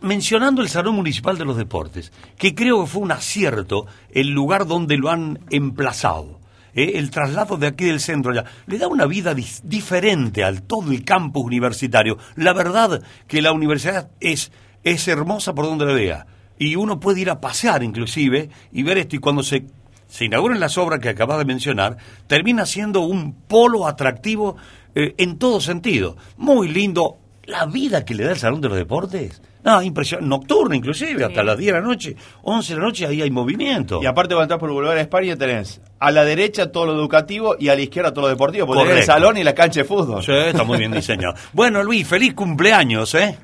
mencionando 0.00 0.62
el 0.62 0.68
Salón 0.68 0.94
Municipal 0.94 1.36
de 1.36 1.44
los 1.44 1.56
Deportes, 1.56 2.12
que 2.38 2.54
creo 2.54 2.80
que 2.80 2.86
fue 2.90 3.02
un 3.02 3.12
acierto 3.12 3.86
el 4.10 4.30
lugar 4.30 4.66
donde 4.66 4.96
lo 4.96 5.10
han 5.10 5.40
emplazado. 5.50 6.40
Eh, 6.76 6.92
el 6.94 7.10
traslado 7.10 7.56
de 7.56 7.66
aquí 7.66 7.86
del 7.86 7.98
centro 7.98 8.30
allá 8.30 8.44
le 8.66 8.78
da 8.78 8.86
una 8.86 9.06
vida 9.06 9.34
diferente 9.34 10.44
al 10.44 10.62
todo 10.62 10.92
el 10.92 11.04
campus 11.04 11.44
universitario. 11.44 12.18
La 12.36 12.52
verdad 12.52 13.02
que 13.26 13.42
la 13.42 13.50
universidad 13.50 14.10
es, 14.20 14.52
es 14.84 15.08
hermosa 15.08 15.54
por 15.54 15.64
donde 15.64 15.86
la 15.86 15.94
vea. 15.94 16.26
Y 16.58 16.76
uno 16.76 17.00
puede 17.00 17.20
ir 17.20 17.30
a 17.30 17.40
pasear 17.40 17.82
inclusive 17.82 18.50
y 18.72 18.82
ver 18.84 18.98
esto. 18.98 19.16
Y 19.16 19.18
cuando 19.18 19.42
se 19.42 19.66
se 20.08 20.24
inauguran 20.24 20.60
las 20.60 20.78
obras 20.78 21.00
que 21.00 21.08
acabas 21.08 21.38
de 21.38 21.44
mencionar, 21.44 21.96
termina 22.26 22.66
siendo 22.66 23.00
un 23.00 23.32
polo 23.32 23.86
atractivo 23.86 24.56
eh, 24.94 25.14
en 25.18 25.38
todo 25.38 25.60
sentido. 25.60 26.16
Muy 26.36 26.68
lindo. 26.68 27.18
La 27.44 27.66
vida 27.66 28.04
que 28.04 28.14
le 28.14 28.24
da 28.24 28.32
el 28.32 28.38
Salón 28.38 28.60
de 28.60 28.68
los 28.68 28.78
Deportes. 28.78 29.40
No, 29.66 29.82
impresionante. 29.82 30.28
Nocturna 30.28 30.76
inclusive, 30.76 31.24
hasta 31.24 31.42
las 31.42 31.58
10 31.58 31.74
de 31.74 31.80
la 31.80 31.84
noche, 31.84 32.16
11 32.42 32.72
de 32.72 32.78
la 32.78 32.86
noche, 32.86 33.06
ahí 33.06 33.20
hay 33.20 33.30
movimiento. 33.32 34.00
Y 34.00 34.06
aparte 34.06 34.34
cuando 34.34 34.44
entras 34.44 34.60
por 34.60 34.68
el 34.68 34.74
Boulevard 34.74 34.98
España 34.98 35.36
tenés 35.36 35.82
a 35.98 36.12
la 36.12 36.24
derecha 36.24 36.70
todo 36.70 36.86
lo 36.86 36.92
educativo 36.92 37.56
y 37.58 37.68
a 37.68 37.74
la 37.74 37.80
izquierda 37.80 38.14
todo 38.14 38.26
lo 38.26 38.28
deportivo, 38.28 38.66
porque 38.66 38.84
tenés 38.84 39.00
el 39.00 39.04
salón 39.04 39.36
y 39.36 39.42
la 39.42 39.54
cancha 39.54 39.80
de 39.80 39.84
fútbol. 39.84 40.22
Sí, 40.22 40.32
está 40.32 40.62
muy 40.62 40.78
bien 40.78 40.92
diseñado. 40.92 41.34
Bueno, 41.52 41.82
Luis, 41.82 42.06
feliz 42.06 42.34
cumpleaños, 42.34 43.14
¿eh? 43.14 43.36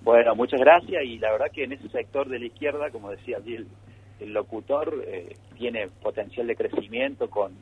Bueno, 0.00 0.34
muchas 0.34 0.58
gracias 0.58 1.04
y 1.04 1.18
la 1.18 1.30
verdad 1.30 1.46
que 1.52 1.64
en 1.64 1.72
ese 1.72 1.88
sector 1.88 2.28
de 2.28 2.40
la 2.40 2.46
izquierda, 2.46 2.90
como 2.90 3.10
decía 3.10 3.36
allí 3.36 3.56
el, 3.56 3.66
el 4.20 4.32
locutor, 4.32 5.04
eh, 5.06 5.36
tiene 5.56 5.88
potencial 6.02 6.46
de 6.46 6.56
crecimiento 6.56 7.30
con, 7.30 7.52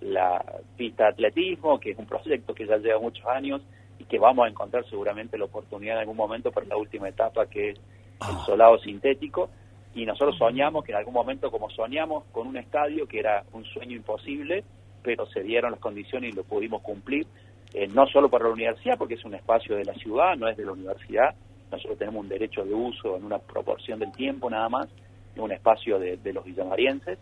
la 0.00 0.44
pista 0.76 1.04
de 1.04 1.10
atletismo, 1.10 1.80
que 1.80 1.90
es 1.90 1.98
un 1.98 2.06
proyecto 2.06 2.54
que 2.54 2.66
ya 2.66 2.76
lleva 2.76 3.00
muchos 3.00 3.24
años 3.26 3.62
y 4.06 4.08
que 4.08 4.18
vamos 4.18 4.46
a 4.46 4.48
encontrar 4.48 4.84
seguramente 4.88 5.38
la 5.38 5.44
oportunidad 5.44 5.96
en 5.96 6.00
algún 6.00 6.16
momento 6.16 6.50
para 6.50 6.66
la 6.66 6.76
última 6.76 7.08
etapa 7.08 7.46
que 7.46 7.70
es 7.70 7.80
el 8.28 8.36
solado 8.46 8.78
sintético. 8.78 9.50
Y 9.94 10.04
nosotros 10.04 10.36
soñamos 10.36 10.84
que 10.84 10.92
en 10.92 10.98
algún 10.98 11.14
momento 11.14 11.50
como 11.50 11.70
soñamos 11.70 12.24
con 12.32 12.46
un 12.46 12.56
estadio 12.56 13.06
que 13.06 13.18
era 13.18 13.44
un 13.52 13.64
sueño 13.64 13.96
imposible 13.96 14.64
pero 15.02 15.24
se 15.26 15.42
dieron 15.42 15.70
las 15.70 15.80
condiciones 15.80 16.32
y 16.32 16.36
lo 16.36 16.42
pudimos 16.42 16.82
cumplir 16.82 17.26
eh, 17.72 17.86
no 17.86 18.06
solo 18.06 18.28
para 18.28 18.44
la 18.44 18.50
universidad 18.50 18.98
porque 18.98 19.14
es 19.14 19.24
un 19.24 19.34
espacio 19.34 19.76
de 19.76 19.84
la 19.84 19.94
ciudad 19.94 20.36
no 20.36 20.48
es 20.48 20.56
de 20.56 20.64
la 20.64 20.72
universidad. 20.72 21.34
Nosotros 21.70 21.98
tenemos 21.98 22.22
un 22.22 22.28
derecho 22.28 22.64
de 22.64 22.74
uso 22.74 23.16
en 23.16 23.24
una 23.24 23.38
proporción 23.38 23.98
del 23.98 24.12
tiempo 24.12 24.50
nada 24.50 24.68
más 24.68 24.88
en 25.34 25.42
un 25.42 25.52
espacio 25.52 25.98
de, 25.98 26.16
de 26.18 26.32
los 26.32 26.44
villamarienses 26.44 27.18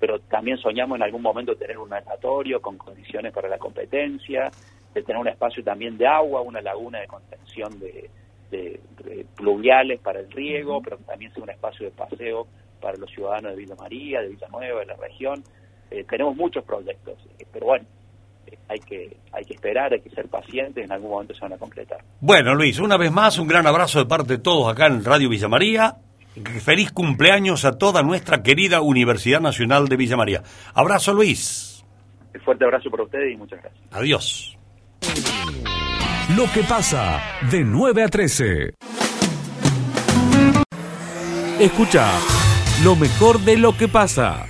pero 0.00 0.20
también 0.20 0.58
soñamos 0.58 0.96
en 0.96 1.02
algún 1.02 1.22
momento 1.22 1.56
tener 1.56 1.78
un 1.78 1.88
natatorio 1.88 2.60
con 2.60 2.78
condiciones 2.78 3.32
para 3.32 3.48
la 3.48 3.58
competencia 3.58 4.50
de 4.94 5.02
tener 5.02 5.20
un 5.20 5.28
espacio 5.28 5.62
también 5.62 5.96
de 5.98 6.06
agua 6.06 6.40
una 6.40 6.60
laguna 6.60 7.00
de 7.00 7.06
contención 7.06 7.78
de 7.78 8.10
de, 8.50 8.80
de 9.04 9.26
pluviales 9.36 10.00
para 10.00 10.20
el 10.20 10.30
riego, 10.30 10.80
pero 10.82 10.96
también 10.98 11.32
sea 11.32 11.42
un 11.42 11.50
espacio 11.50 11.86
de 11.86 11.92
paseo 11.92 12.46
para 12.80 12.96
los 12.96 13.10
ciudadanos 13.10 13.52
de 13.52 13.58
Villa 13.58 13.74
María, 13.74 14.20
de 14.20 14.28
Villanueva, 14.28 14.80
de 14.80 14.86
la 14.86 14.96
región. 14.96 15.42
Eh, 15.90 16.04
tenemos 16.08 16.36
muchos 16.36 16.64
proyectos, 16.64 17.18
eh, 17.38 17.46
pero 17.52 17.66
bueno, 17.66 17.86
eh, 18.46 18.58
hay 18.68 18.78
que 18.78 19.16
hay 19.32 19.44
que 19.44 19.54
esperar, 19.54 19.92
hay 19.92 20.00
que 20.00 20.10
ser 20.10 20.28
pacientes, 20.28 20.84
en 20.84 20.92
algún 20.92 21.10
momento 21.10 21.34
se 21.34 21.40
van 21.40 21.54
a 21.54 21.58
completar. 21.58 21.98
Bueno, 22.20 22.54
Luis, 22.54 22.78
una 22.78 22.96
vez 22.96 23.10
más, 23.10 23.38
un 23.38 23.48
gran 23.48 23.66
abrazo 23.66 23.98
de 23.98 24.06
parte 24.06 24.34
de 24.34 24.38
todos 24.38 24.70
acá 24.70 24.86
en 24.86 25.04
Radio 25.04 25.28
Villa 25.28 25.48
María. 25.48 25.96
Feliz 26.62 26.92
cumpleaños 26.92 27.64
a 27.64 27.78
toda 27.78 28.02
nuestra 28.02 28.42
querida 28.42 28.80
Universidad 28.80 29.40
Nacional 29.40 29.88
de 29.88 29.96
Villa 29.96 30.16
María. 30.16 30.42
Abrazo, 30.72 31.12
Luis. 31.12 31.84
Un 32.32 32.40
fuerte 32.42 32.64
abrazo 32.64 32.90
para 32.90 33.02
ustedes 33.02 33.34
y 33.34 33.36
muchas 33.36 33.60
gracias. 33.60 33.82
Adiós. 33.90 34.57
Lo 36.36 36.50
que 36.52 36.62
pasa 36.62 37.22
de 37.50 37.64
9 37.64 38.02
a 38.02 38.08
13. 38.08 38.74
Escucha 41.58 42.06
lo 42.84 42.94
mejor 42.94 43.40
de 43.40 43.56
lo 43.56 43.76
que 43.76 43.88
pasa. 43.88 44.46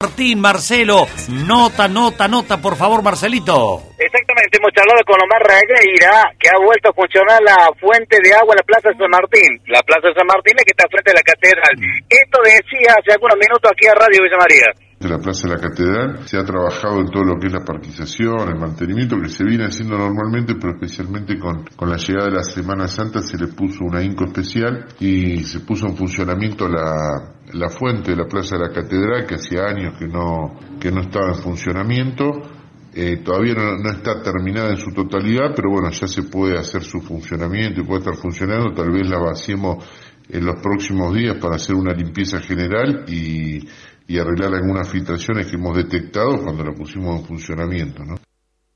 Martín, 0.00 0.40
Marcelo, 0.40 1.06
nota, 1.46 1.86
nota, 1.86 2.26
nota, 2.26 2.60
por 2.60 2.74
favor, 2.74 3.02
Marcelito. 3.04 3.94
Exactamente, 3.96 4.58
hemos 4.58 4.72
charlado 4.74 4.98
con 5.06 5.14
Omar 5.22 5.38
Regueira, 5.46 6.26
que 6.40 6.48
ha 6.50 6.58
vuelto 6.58 6.90
a 6.90 6.92
funcionar 6.92 7.40
la 7.40 7.70
fuente 7.78 8.18
de 8.20 8.34
agua 8.34 8.54
en 8.54 8.58
la 8.58 8.66
Plaza 8.66 8.88
de 8.90 8.98
San 8.98 9.10
Martín. 9.10 9.62
La 9.68 9.80
Plaza 9.86 10.08
de 10.08 10.14
San 10.14 10.26
Martín 10.26 10.58
es 10.58 10.64
que 10.64 10.74
está 10.74 10.88
frente 10.90 11.12
a 11.12 11.14
la 11.14 11.22
catedral. 11.22 11.74
Esto 12.10 12.38
decía 12.42 12.98
hace 12.98 13.12
algunos 13.14 13.38
minutos 13.38 13.70
aquí 13.70 13.86
a 13.86 13.94
Radio 13.94 14.22
Villa 14.24 14.38
María. 14.42 14.68
De 15.02 15.08
la 15.08 15.18
Plaza 15.18 15.48
de 15.48 15.54
la 15.54 15.60
Catedral 15.60 16.26
se 16.26 16.38
ha 16.38 16.44
trabajado 16.44 17.00
en 17.00 17.06
todo 17.08 17.24
lo 17.24 17.38
que 17.38 17.48
es 17.48 17.52
la 17.52 17.64
parquización, 17.64 18.48
el 18.48 18.58
mantenimiento 18.58 19.16
que 19.20 19.28
se 19.28 19.44
viene 19.44 19.64
haciendo 19.64 19.98
normalmente, 19.98 20.54
pero 20.54 20.74
especialmente 20.74 21.38
con, 21.38 21.64
con 21.76 21.90
la 21.90 21.96
llegada 21.96 22.26
de 22.26 22.36
la 22.36 22.42
Semana 22.44 22.86
Santa 22.88 23.20
se 23.20 23.36
le 23.36 23.48
puso 23.48 23.84
un 23.84 23.96
ahínco 23.96 24.24
especial 24.24 24.86
y 25.00 25.44
se 25.44 25.60
puso 25.60 25.86
en 25.86 25.96
funcionamiento 25.96 26.68
la, 26.68 27.34
la 27.52 27.68
fuente 27.68 28.12
de 28.12 28.16
la 28.16 28.26
Plaza 28.26 28.56
de 28.56 28.62
la 28.62 28.72
Catedral 28.72 29.26
que 29.26 29.34
hacía 29.34 29.64
años 29.64 29.98
que 29.98 30.06
no, 30.06 30.58
que 30.80 30.90
no 30.90 31.00
estaba 31.00 31.28
en 31.28 31.36
funcionamiento. 31.36 32.24
Eh, 32.94 33.22
todavía 33.24 33.54
no, 33.54 33.78
no 33.78 33.90
está 33.90 34.20
terminada 34.22 34.70
en 34.70 34.76
su 34.76 34.92
totalidad, 34.92 35.52
pero 35.56 35.70
bueno, 35.70 35.90
ya 35.90 36.06
se 36.06 36.24
puede 36.24 36.58
hacer 36.58 36.82
su 36.82 37.00
funcionamiento 37.00 37.80
y 37.80 37.84
puede 37.84 38.00
estar 38.00 38.16
funcionando. 38.16 38.72
Tal 38.74 38.90
vez 38.92 39.08
la 39.08 39.18
vaciemos 39.18 39.84
en 40.28 40.44
los 40.44 40.60
próximos 40.60 41.14
días 41.14 41.36
para 41.38 41.56
hacer 41.56 41.74
una 41.74 41.92
limpieza 41.92 42.40
general 42.40 43.04
y, 43.08 43.60
y 44.12 44.20
arreglar 44.20 44.52
algunas 44.52 44.92
filtraciones 44.92 45.48
que 45.48 45.56
hemos 45.56 45.72
detectado 45.72 46.36
cuando 46.44 46.60
la 46.60 46.76
pusimos 46.76 47.16
en 47.16 47.24
funcionamiento, 47.24 48.04
¿no? 48.04 48.20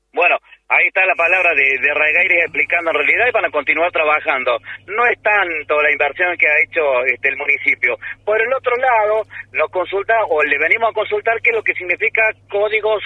Bueno, 0.09 0.33
ahí 0.65 0.89
está 0.89 1.05
la 1.05 1.13
palabra 1.13 1.53
de, 1.53 1.77
de 1.77 1.93
Regueira 1.93 2.41
explicando 2.41 2.89
en 2.89 2.97
realidad 2.97 3.29
y 3.29 3.37
van 3.37 3.45
a 3.45 3.53
continuar 3.53 3.91
trabajando. 3.93 4.57
No 4.89 5.05
es 5.05 5.21
tanto 5.21 5.77
la 5.77 5.93
inversión 5.93 6.33
que 6.41 6.49
ha 6.49 6.57
hecho 6.65 6.81
este, 7.05 7.29
el 7.29 7.37
municipio. 7.37 8.01
Por 8.25 8.41
el 8.41 8.49
otro 8.49 8.73
lado, 8.81 9.29
nos 9.53 9.69
consulta 9.69 10.17
o 10.25 10.41
le 10.41 10.57
venimos 10.57 10.89
a 10.89 10.97
consultar 10.97 11.37
qué 11.45 11.51
es 11.51 11.55
lo 11.55 11.61
que 11.61 11.77
significa 11.77 12.33
códigos 12.49 13.05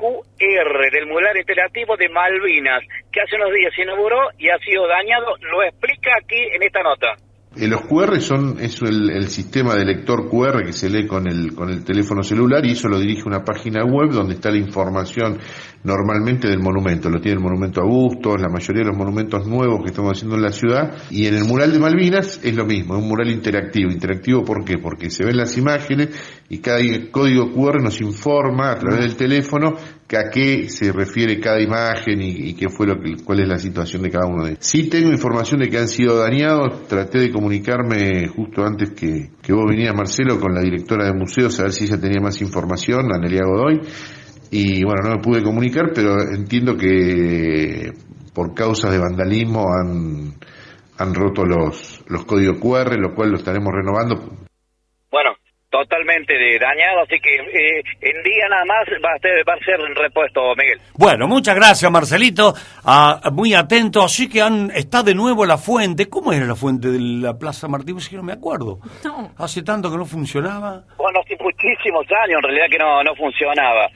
QR 0.00 0.80
del 0.96 1.06
mural 1.12 1.36
interactivo 1.36 1.96
de 1.98 2.08
Malvinas, 2.08 2.84
que 3.12 3.20
hace 3.20 3.36
unos 3.36 3.52
días 3.52 3.72
se 3.76 3.82
inauguró 3.82 4.32
y 4.38 4.48
ha 4.48 4.56
sido 4.64 4.88
dañado. 4.88 5.36
Lo 5.52 5.62
explica 5.62 6.12
aquí 6.16 6.40
en 6.56 6.62
esta 6.62 6.80
nota. 6.80 7.20
Eh, 7.56 7.68
los 7.68 7.82
QR 7.82 8.20
son 8.20 8.58
es 8.60 8.80
el, 8.82 9.28
sistema 9.28 9.74
de 9.74 9.84
lector 9.84 10.28
QR 10.28 10.62
que 10.62 10.72
se 10.74 10.90
lee 10.90 11.06
con 11.06 11.26
el, 11.26 11.54
con 11.54 11.70
el 11.70 11.84
teléfono 11.84 12.22
celular 12.22 12.64
y 12.66 12.72
eso 12.72 12.88
lo 12.88 12.98
dirige 12.98 13.22
a 13.22 13.28
una 13.28 13.44
página 13.44 13.82
web 13.82 14.10
donde 14.10 14.34
está 14.34 14.50
la 14.50 14.58
información 14.58 15.38
normalmente 15.82 16.48
del 16.48 16.58
monumento. 16.58 17.08
Lo 17.08 17.20
tiene 17.20 17.38
el 17.38 17.42
monumento 17.42 17.80
a 17.80 17.84
Bustos, 17.84 18.40
la 18.40 18.48
mayoría 18.48 18.82
de 18.82 18.88
los 18.88 18.98
monumentos 18.98 19.46
nuevos 19.46 19.80
que 19.82 19.90
estamos 19.90 20.12
haciendo 20.12 20.36
en 20.36 20.42
la 20.42 20.52
ciudad. 20.52 20.98
Y 21.10 21.26
en 21.26 21.34
el 21.34 21.44
mural 21.44 21.72
de 21.72 21.78
Malvinas 21.78 22.40
es 22.42 22.54
lo 22.54 22.66
mismo, 22.66 22.94
es 22.96 23.02
un 23.02 23.08
mural 23.08 23.30
interactivo. 23.30 23.90
¿Interactivo 23.90 24.44
por 24.44 24.64
qué? 24.64 24.76
Porque 24.78 25.08
se 25.08 25.24
ven 25.24 25.36
las 25.36 25.56
imágenes 25.56 26.10
y 26.48 26.58
cada 26.58 26.78
código 27.10 27.52
QR 27.52 27.82
nos 27.82 28.00
informa 28.00 28.70
a 28.70 28.78
través 28.78 29.00
del 29.00 29.16
teléfono 29.16 29.74
que 30.06 30.16
a 30.16 30.30
qué 30.30 30.68
se 30.68 30.92
refiere 30.92 31.40
cada 31.40 31.60
imagen 31.60 32.22
y, 32.22 32.54
qué 32.54 32.68
fue 32.68 32.86
lo 32.86 33.00
que, 33.00 33.16
cuál 33.24 33.40
es 33.40 33.48
la 33.48 33.58
situación 33.58 34.02
de 34.02 34.10
cada 34.10 34.26
uno 34.26 34.44
de 34.44 34.50
ellos. 34.50 34.64
Sí 34.64 34.88
tengo 34.88 35.10
información 35.10 35.60
de 35.60 35.68
que 35.68 35.78
han 35.78 35.88
sido 35.88 36.16
dañados, 36.18 36.86
traté 36.86 37.18
de 37.18 37.32
comunicarme 37.32 38.28
justo 38.28 38.64
antes 38.64 38.90
que, 38.90 39.30
que 39.42 39.52
vos 39.52 39.64
vinieras 39.68 39.96
Marcelo 39.96 40.38
con 40.38 40.54
la 40.54 40.60
directora 40.60 41.06
de 41.06 41.14
museos 41.14 41.58
a 41.58 41.64
ver 41.64 41.72
si 41.72 41.84
ella 41.84 42.00
tenía 42.00 42.20
más 42.20 42.40
información, 42.40 43.12
Anelia 43.12 43.42
Godoy, 43.44 43.80
y 44.52 44.84
bueno, 44.84 45.02
no 45.02 45.16
me 45.16 45.22
pude 45.22 45.42
comunicar, 45.42 45.90
pero 45.92 46.14
entiendo 46.32 46.76
que 46.76 47.92
por 48.32 48.54
causas 48.54 48.92
de 48.92 48.98
vandalismo 48.98 49.64
han, 49.74 50.34
han 50.98 51.14
roto 51.14 51.44
los, 51.44 52.04
los 52.06 52.24
códigos 52.24 52.60
QR, 52.60 52.96
lo 53.00 53.14
cual 53.14 53.30
lo 53.30 53.38
estaremos 53.38 53.72
renovando 53.74 54.45
totalmente 55.70 56.32
de 56.32 56.58
dañado, 56.58 57.02
así 57.02 57.18
que 57.20 57.34
eh, 57.34 57.82
en 58.00 58.22
día 58.22 58.48
nada 58.48 58.64
más 58.64 58.86
va 59.04 59.12
a, 59.14 59.18
ser, 59.18 59.42
va 59.48 59.54
a 59.54 59.64
ser 59.64 59.78
repuesto, 59.94 60.54
Miguel. 60.56 60.80
Bueno, 60.94 61.26
muchas 61.26 61.54
gracias, 61.54 61.90
Marcelito. 61.90 62.54
Ah, 62.84 63.20
muy 63.32 63.54
atento. 63.54 64.02
Así 64.02 64.28
que 64.28 64.40
han, 64.40 64.70
está 64.74 65.02
de 65.02 65.14
nuevo 65.14 65.44
la 65.44 65.58
fuente. 65.58 66.08
¿Cómo 66.08 66.32
era 66.32 66.46
la 66.46 66.54
fuente 66.54 66.88
de 66.88 67.00
la 67.00 67.38
Plaza 67.38 67.68
Martín? 67.68 67.98
Es 67.98 68.08
que 68.08 68.16
no 68.16 68.22
me 68.22 68.32
acuerdo. 68.32 68.78
No. 69.04 69.32
Hace 69.38 69.62
tanto 69.62 69.90
que 69.90 69.96
no 69.96 70.04
funcionaba. 70.04 70.82
Bueno, 70.96 71.20
hace 71.20 71.36
muchísimos 71.40 72.06
años 72.24 72.38
en 72.38 72.42
realidad 72.42 72.66
que 72.70 72.78
no, 72.78 73.02
no 73.02 73.14
funcionaba. 73.14 73.88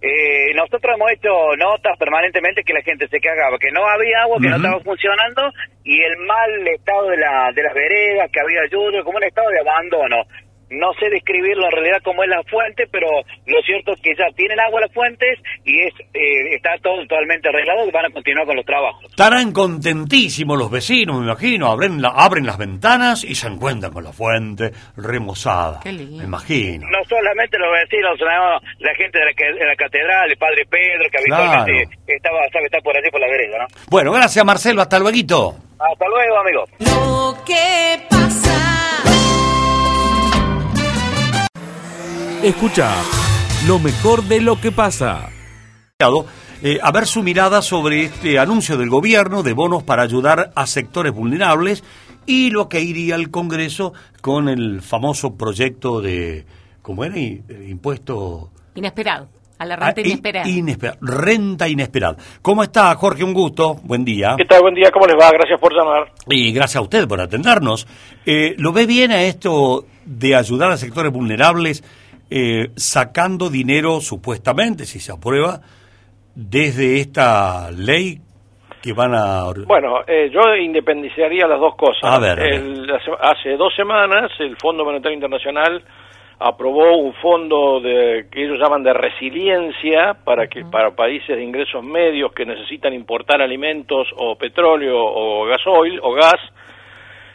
Eh, 0.00 0.54
nosotros 0.54 0.94
hemos 0.94 1.10
hecho 1.10 1.56
notas 1.58 1.98
permanentemente 1.98 2.62
que 2.62 2.72
la 2.72 2.82
gente 2.82 3.08
se 3.08 3.18
cagaba, 3.18 3.58
que 3.58 3.72
no 3.72 3.84
había 3.84 4.22
agua, 4.22 4.38
que 4.40 4.48
no 4.48 4.56
estaba 4.56 4.78
funcionando 4.80 5.50
y 5.82 6.00
el 6.00 6.16
mal 6.18 6.68
estado 6.68 7.08
de, 7.08 7.16
la, 7.16 7.50
de 7.52 7.62
las 7.64 7.74
veredas, 7.74 8.30
que 8.30 8.40
había 8.40 8.62
lluvia, 8.70 9.02
como 9.02 9.18
un 9.18 9.24
estado 9.24 9.50
de 9.50 9.58
abandono. 9.58 10.22
No 10.70 10.92
sé 11.00 11.08
describirlo 11.10 11.64
en 11.66 11.72
realidad 11.72 11.98
cómo 12.04 12.22
es 12.22 12.28
la 12.30 12.42
fuente, 12.44 12.84
pero 12.92 13.06
lo 13.46 13.62
cierto 13.62 13.92
es 13.94 14.00
que 14.00 14.14
ya 14.16 14.26
tienen 14.36 14.60
agua 14.60 14.80
las 14.82 14.92
fuentes 14.92 15.38
y 15.64 15.80
es 15.80 15.94
eh, 16.14 16.54
está 16.54 16.70
todo 16.82 17.00
totalmente 17.06 17.48
arreglado 17.48 17.86
y 17.86 17.90
van 17.90 18.06
a 18.06 18.10
continuar 18.10 18.46
con 18.46 18.56
los 18.56 18.64
trabajos. 18.66 19.04
Estarán 19.10 19.52
contentísimos 19.52 20.58
los 20.58 20.70
vecinos, 20.70 21.18
me 21.20 21.24
imagino. 21.26 21.70
Abren, 21.70 22.02
la- 22.02 22.10
abren 22.10 22.46
las 22.46 22.58
ventanas 22.58 23.24
y 23.24 23.34
se 23.34 23.46
encuentran 23.48 23.92
con 23.92 24.04
la 24.04 24.12
fuente 24.12 24.72
remozada. 24.96 25.80
Qué 25.82 25.92
lindo. 25.92 26.18
Me 26.18 26.24
imagino. 26.24 26.86
No 26.90 26.98
solamente 27.08 27.58
los 27.58 27.72
vecinos, 27.72 28.16
sino 28.18 28.30
la 28.78 28.94
gente 28.94 29.18
de 29.18 29.24
la, 29.24 29.32
que- 29.34 29.52
de 29.58 29.64
la 29.66 29.76
catedral, 29.76 30.30
el 30.30 30.36
padre 30.36 30.64
Pedro, 30.68 31.08
que 31.10 31.18
habitualmente 31.18 31.96
estaba, 32.06 32.38
sabe, 32.52 32.66
está 32.66 32.78
por 32.80 32.96
allí 32.96 33.10
por 33.10 33.20
la 33.20 33.26
vereda, 33.28 33.58
¿no? 33.58 33.66
Bueno, 33.90 34.12
gracias, 34.12 34.44
Marcelo. 34.44 34.82
Hasta 34.82 34.98
luego. 34.98 35.08
Hasta 35.80 36.06
luego, 36.08 36.38
amigo. 36.38 36.64
Lo 36.80 37.44
que 37.44 38.02
pasa. 38.10 39.07
Escucha 42.42 42.94
lo 43.66 43.78
mejor 43.78 44.22
de 44.24 44.40
lo 44.40 44.60
que 44.60 44.70
pasa. 44.72 45.28
Eh, 46.62 46.78
a 46.82 46.92
ver 46.92 47.06
su 47.06 47.22
mirada 47.22 47.62
sobre 47.62 48.04
este 48.04 48.38
anuncio 48.38 48.76
del 48.76 48.88
gobierno 48.90 49.42
de 49.42 49.52
bonos 49.52 49.82
para 49.82 50.02
ayudar 50.02 50.52
a 50.54 50.66
sectores 50.66 51.12
vulnerables 51.12 51.82
y 52.26 52.50
lo 52.50 52.68
que 52.68 52.80
iría 52.80 53.14
al 53.16 53.30
Congreso 53.30 53.92
con 54.20 54.48
el 54.48 54.80
famoso 54.82 55.34
proyecto 55.36 56.00
de, 56.00 56.46
¿cómo 56.82 57.04
era? 57.04 57.16
Impuesto... 57.18 58.50
Inesperado. 58.74 59.28
A 59.58 59.64
la 59.64 59.74
renta 59.74 60.00
Ah, 60.00 60.00
i- 60.04 60.08
inesperada. 60.10 60.48
inesperada. 60.48 60.98
Renta 61.00 61.68
inesperada. 61.68 62.16
¿Cómo 62.42 62.62
está, 62.62 62.94
Jorge? 62.94 63.24
Un 63.24 63.34
gusto. 63.34 63.74
Buen 63.82 64.04
día. 64.04 64.34
¿Qué 64.38 64.44
tal? 64.44 64.60
Buen 64.62 64.74
día, 64.74 64.88
¿cómo 64.92 65.04
les 65.06 65.16
va? 65.16 65.32
Gracias 65.32 65.58
por 65.60 65.72
llamar. 65.74 66.12
Y 66.28 66.52
gracias 66.52 66.76
a 66.76 66.82
usted 66.82 67.08
por 67.08 67.20
atendernos. 67.20 67.88
Eh, 68.24 68.54
¿Lo 68.58 68.72
ve 68.72 68.86
bien 68.86 69.10
a 69.10 69.22
esto 69.22 69.84
de 70.04 70.36
ayudar 70.36 70.70
a 70.70 70.76
sectores 70.76 71.12
vulnerables 71.12 71.82
eh, 72.30 72.70
sacando 72.76 73.50
dinero, 73.50 74.00
supuestamente, 74.00 74.84
si 74.84 75.00
se 75.00 75.12
aprueba, 75.12 75.60
desde 76.34 77.00
esta 77.00 77.70
ley 77.70 78.18
que 78.82 78.92
van 78.92 79.14
a... 79.14 79.44
Bueno, 79.66 80.00
eh, 80.06 80.30
yo 80.32 80.54
independizaría 80.54 81.46
las 81.46 81.58
dos 81.58 81.74
cosas. 81.74 82.04
A 82.04 82.18
ver, 82.18 82.38
a 82.38 82.42
ver. 82.42 82.54
El- 82.54 82.90
hace, 82.90 83.10
hace 83.20 83.56
dos 83.56 83.74
semanas 83.74 84.30
el 84.38 84.56
Fondo 84.56 84.84
Monetario 84.84 85.14
Internacional 85.16 85.82
aprobó 86.38 86.96
un 86.98 87.12
fondo 87.14 87.80
de, 87.80 88.28
que 88.30 88.44
ellos 88.44 88.58
llaman 88.62 88.84
de 88.84 88.92
resiliencia 88.92 90.14
para 90.24 90.46
que 90.46 90.64
para 90.64 90.92
países 90.94 91.36
de 91.36 91.42
ingresos 91.42 91.82
medios 91.82 92.32
que 92.32 92.46
necesitan 92.46 92.94
importar 92.94 93.42
alimentos 93.42 94.06
o 94.16 94.36
petróleo 94.36 94.96
o 94.96 95.46
gasoil 95.46 95.98
o 96.00 96.12
gas 96.12 96.38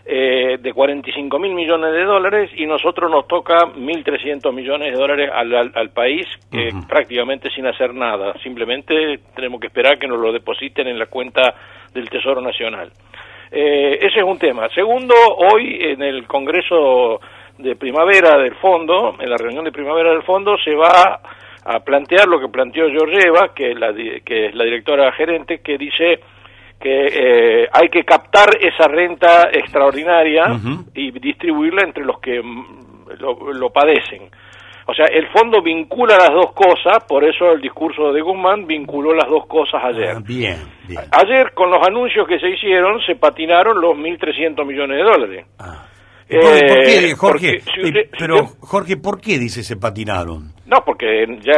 eh, 0.06 0.58
de 0.60 0.74
45 0.74 1.40
mil 1.40 1.54
millones 1.54 1.94
de 1.94 2.04
dólares 2.04 2.52
y 2.58 2.66
nosotros 2.66 3.10
nos 3.10 3.26
toca 3.26 3.68
1.300 3.68 4.52
millones 4.54 4.92
de 4.92 5.00
dólares 5.00 5.30
al, 5.34 5.56
al, 5.56 5.72
al 5.74 5.90
país 5.92 6.28
eh, 6.52 6.72
prácticamente 6.90 7.50
sin 7.52 7.66
hacer 7.68 7.94
nada. 7.94 8.34
Simplemente 8.44 9.20
tenemos 9.34 9.62
que 9.62 9.68
esperar 9.68 9.98
que 9.98 10.08
nos 10.08 10.20
lo 10.20 10.34
depositen 10.34 10.88
en 10.88 11.00
la 11.00 11.06
cuenta 11.06 11.56
del 11.94 12.10
Tesoro 12.10 12.42
Nacional. 12.42 12.92
Eh, 13.50 14.00
ese 14.02 14.20
es 14.20 14.26
un 14.26 14.38
tema. 14.38 14.68
Segundo, 14.76 15.14
hoy 15.38 15.78
en 15.80 16.02
el 16.02 16.28
Congreso 16.28 17.22
de 17.58 17.76
Primavera 17.78 18.38
del 18.38 18.56
Fondo, 18.56 19.16
en 19.20 19.30
la 19.30 19.38
reunión 19.38 19.64
de 19.64 19.72
Primavera 19.72 20.10
del 20.10 20.24
Fondo, 20.24 20.58
se 20.58 20.76
va 20.76 21.22
a 21.64 21.80
plantear 21.80 22.28
lo 22.28 22.42
que 22.42 22.50
planteó 22.50 22.90
Georgieva, 22.90 23.54
que 23.56 23.74
la, 23.74 23.94
que 23.94 24.48
es 24.48 24.56
la 24.56 24.66
directora 24.66 25.12
gerente, 25.14 25.62
que 25.62 25.78
dice 25.78 26.20
que 26.84 27.64
eh, 27.64 27.70
hay 27.72 27.88
que 27.88 28.04
captar 28.04 28.50
esa 28.60 28.90
renta 28.90 29.50
extraordinaria 29.54 30.44
y 30.94 31.12
distribuirla 31.12 31.84
entre 31.84 32.04
los 32.04 32.20
que 32.20 32.42
mm, 32.44 33.20
lo, 33.20 33.54
lo 33.54 33.70
padecen. 33.70 34.30
O 34.86 34.94
sea, 34.94 35.06
el 35.06 35.28
fondo 35.30 35.62
vincula 35.62 36.18
las 36.18 36.32
dos 36.32 36.52
cosas, 36.52 37.06
por 37.08 37.24
eso 37.24 37.54
el 37.54 37.62
discurso 37.62 38.12
de 38.12 38.20
Guzmán 38.20 38.68
vinculó 38.68 39.14
las 39.14 39.30
dos 39.30 39.46
cosas 39.48 39.82
ayer. 39.82 40.22
Bien, 40.24 40.58
bien. 40.86 41.00
Ayer, 41.12 41.54
con 41.54 41.72
los 41.72 41.82
anuncios 41.88 42.28
que 42.28 42.38
se 42.38 42.50
hicieron, 42.50 43.00
se 43.06 43.16
patinaron 43.16 43.80
los 43.80 43.96
1.300 43.96 44.66
millones 44.66 44.98
de 44.98 45.04
dólares. 45.04 45.46
¿Por, 46.30 46.40
por 46.42 46.84
qué, 46.84 47.10
Eh, 47.10 47.16
Jorge? 47.16 47.60
porque 47.60 47.62
si 47.62 47.80
Eh, 47.82 47.84
usted- 47.86 48.04
si 48.12 48.18
pero, 48.20 48.36
usted- 48.44 48.58
Jorge, 48.62 48.98
¿por 48.98 49.22
qué 49.22 49.38
dice 49.40 49.64
se 49.64 49.76
patinaron? 49.78 50.52
no, 50.66 50.78
porque 50.86 51.26
ya, 51.42 51.54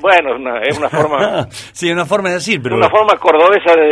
bueno, 0.00 0.30
es 0.34 0.40
una, 0.40 0.60
es 0.62 0.78
una 0.78 0.88
forma, 0.88 1.46
sí, 1.72 1.90
una 1.90 2.04
forma 2.06 2.28
de 2.28 2.34
decir, 2.36 2.60
pero... 2.62 2.76
una 2.76 2.88
forma 2.88 3.14
cordobesa 3.18 3.74
de, 3.74 3.90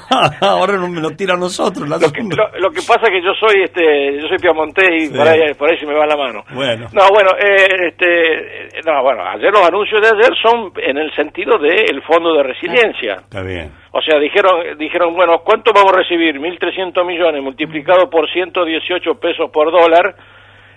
Ahora 0.40 0.76
no 0.76 0.88
me 0.88 1.00
lo 1.00 1.10
tira 1.10 1.34
a 1.34 1.36
nosotros. 1.36 1.84
el 1.84 1.90
Lo 1.90 1.98
que, 2.12 2.22
lo, 2.22 2.58
lo 2.58 2.70
que 2.70 2.80
pasa 2.82 3.02
es 3.04 3.10
que 3.10 3.22
yo 3.22 3.32
soy 3.38 3.62
este 3.62 4.20
yo 4.20 4.26
soy 4.28 4.38
piamontés 4.38 4.88
y 4.96 5.06
Sí. 5.08 5.14
por 5.16 5.28
ahí 5.28 5.54
por 5.54 5.70
ahí 5.70 5.78
se 5.78 5.86
me 5.86 5.94
va 5.94 6.06
la 6.06 6.16
mano 6.16 6.42
Bueno. 6.52 6.88
no 6.92 7.02
bueno 7.10 7.30
eh, 7.38 7.88
este 7.88 8.66
eh, 8.66 8.80
no 8.84 9.02
bueno 9.02 9.22
ayer 9.24 9.52
los 9.52 9.62
anuncios 9.66 10.00
de 10.02 10.08
ayer 10.08 10.32
son 10.42 10.72
en 10.82 10.96
el 10.98 11.12
sentido 11.14 11.58
del 11.58 12.02
fondo 12.02 12.34
de 12.34 12.42
resiliencia 12.42 13.14
Está 13.22 13.42
bien. 13.42 13.70
O 13.92 14.00
sea 14.02 14.18
dijeron 14.18 14.76
dijeron 14.78 15.14
bueno 15.14 15.38
cuánto 15.44 15.72
vamos 15.72 15.92
a 15.92 15.98
recibir 15.98 16.38
1.300 16.38 17.04
millones 17.06 17.42
multiplicado 17.42 18.08
por 18.10 18.30
118 18.30 19.14
pesos 19.20 19.50
por 19.50 19.70
dólar 19.72 20.14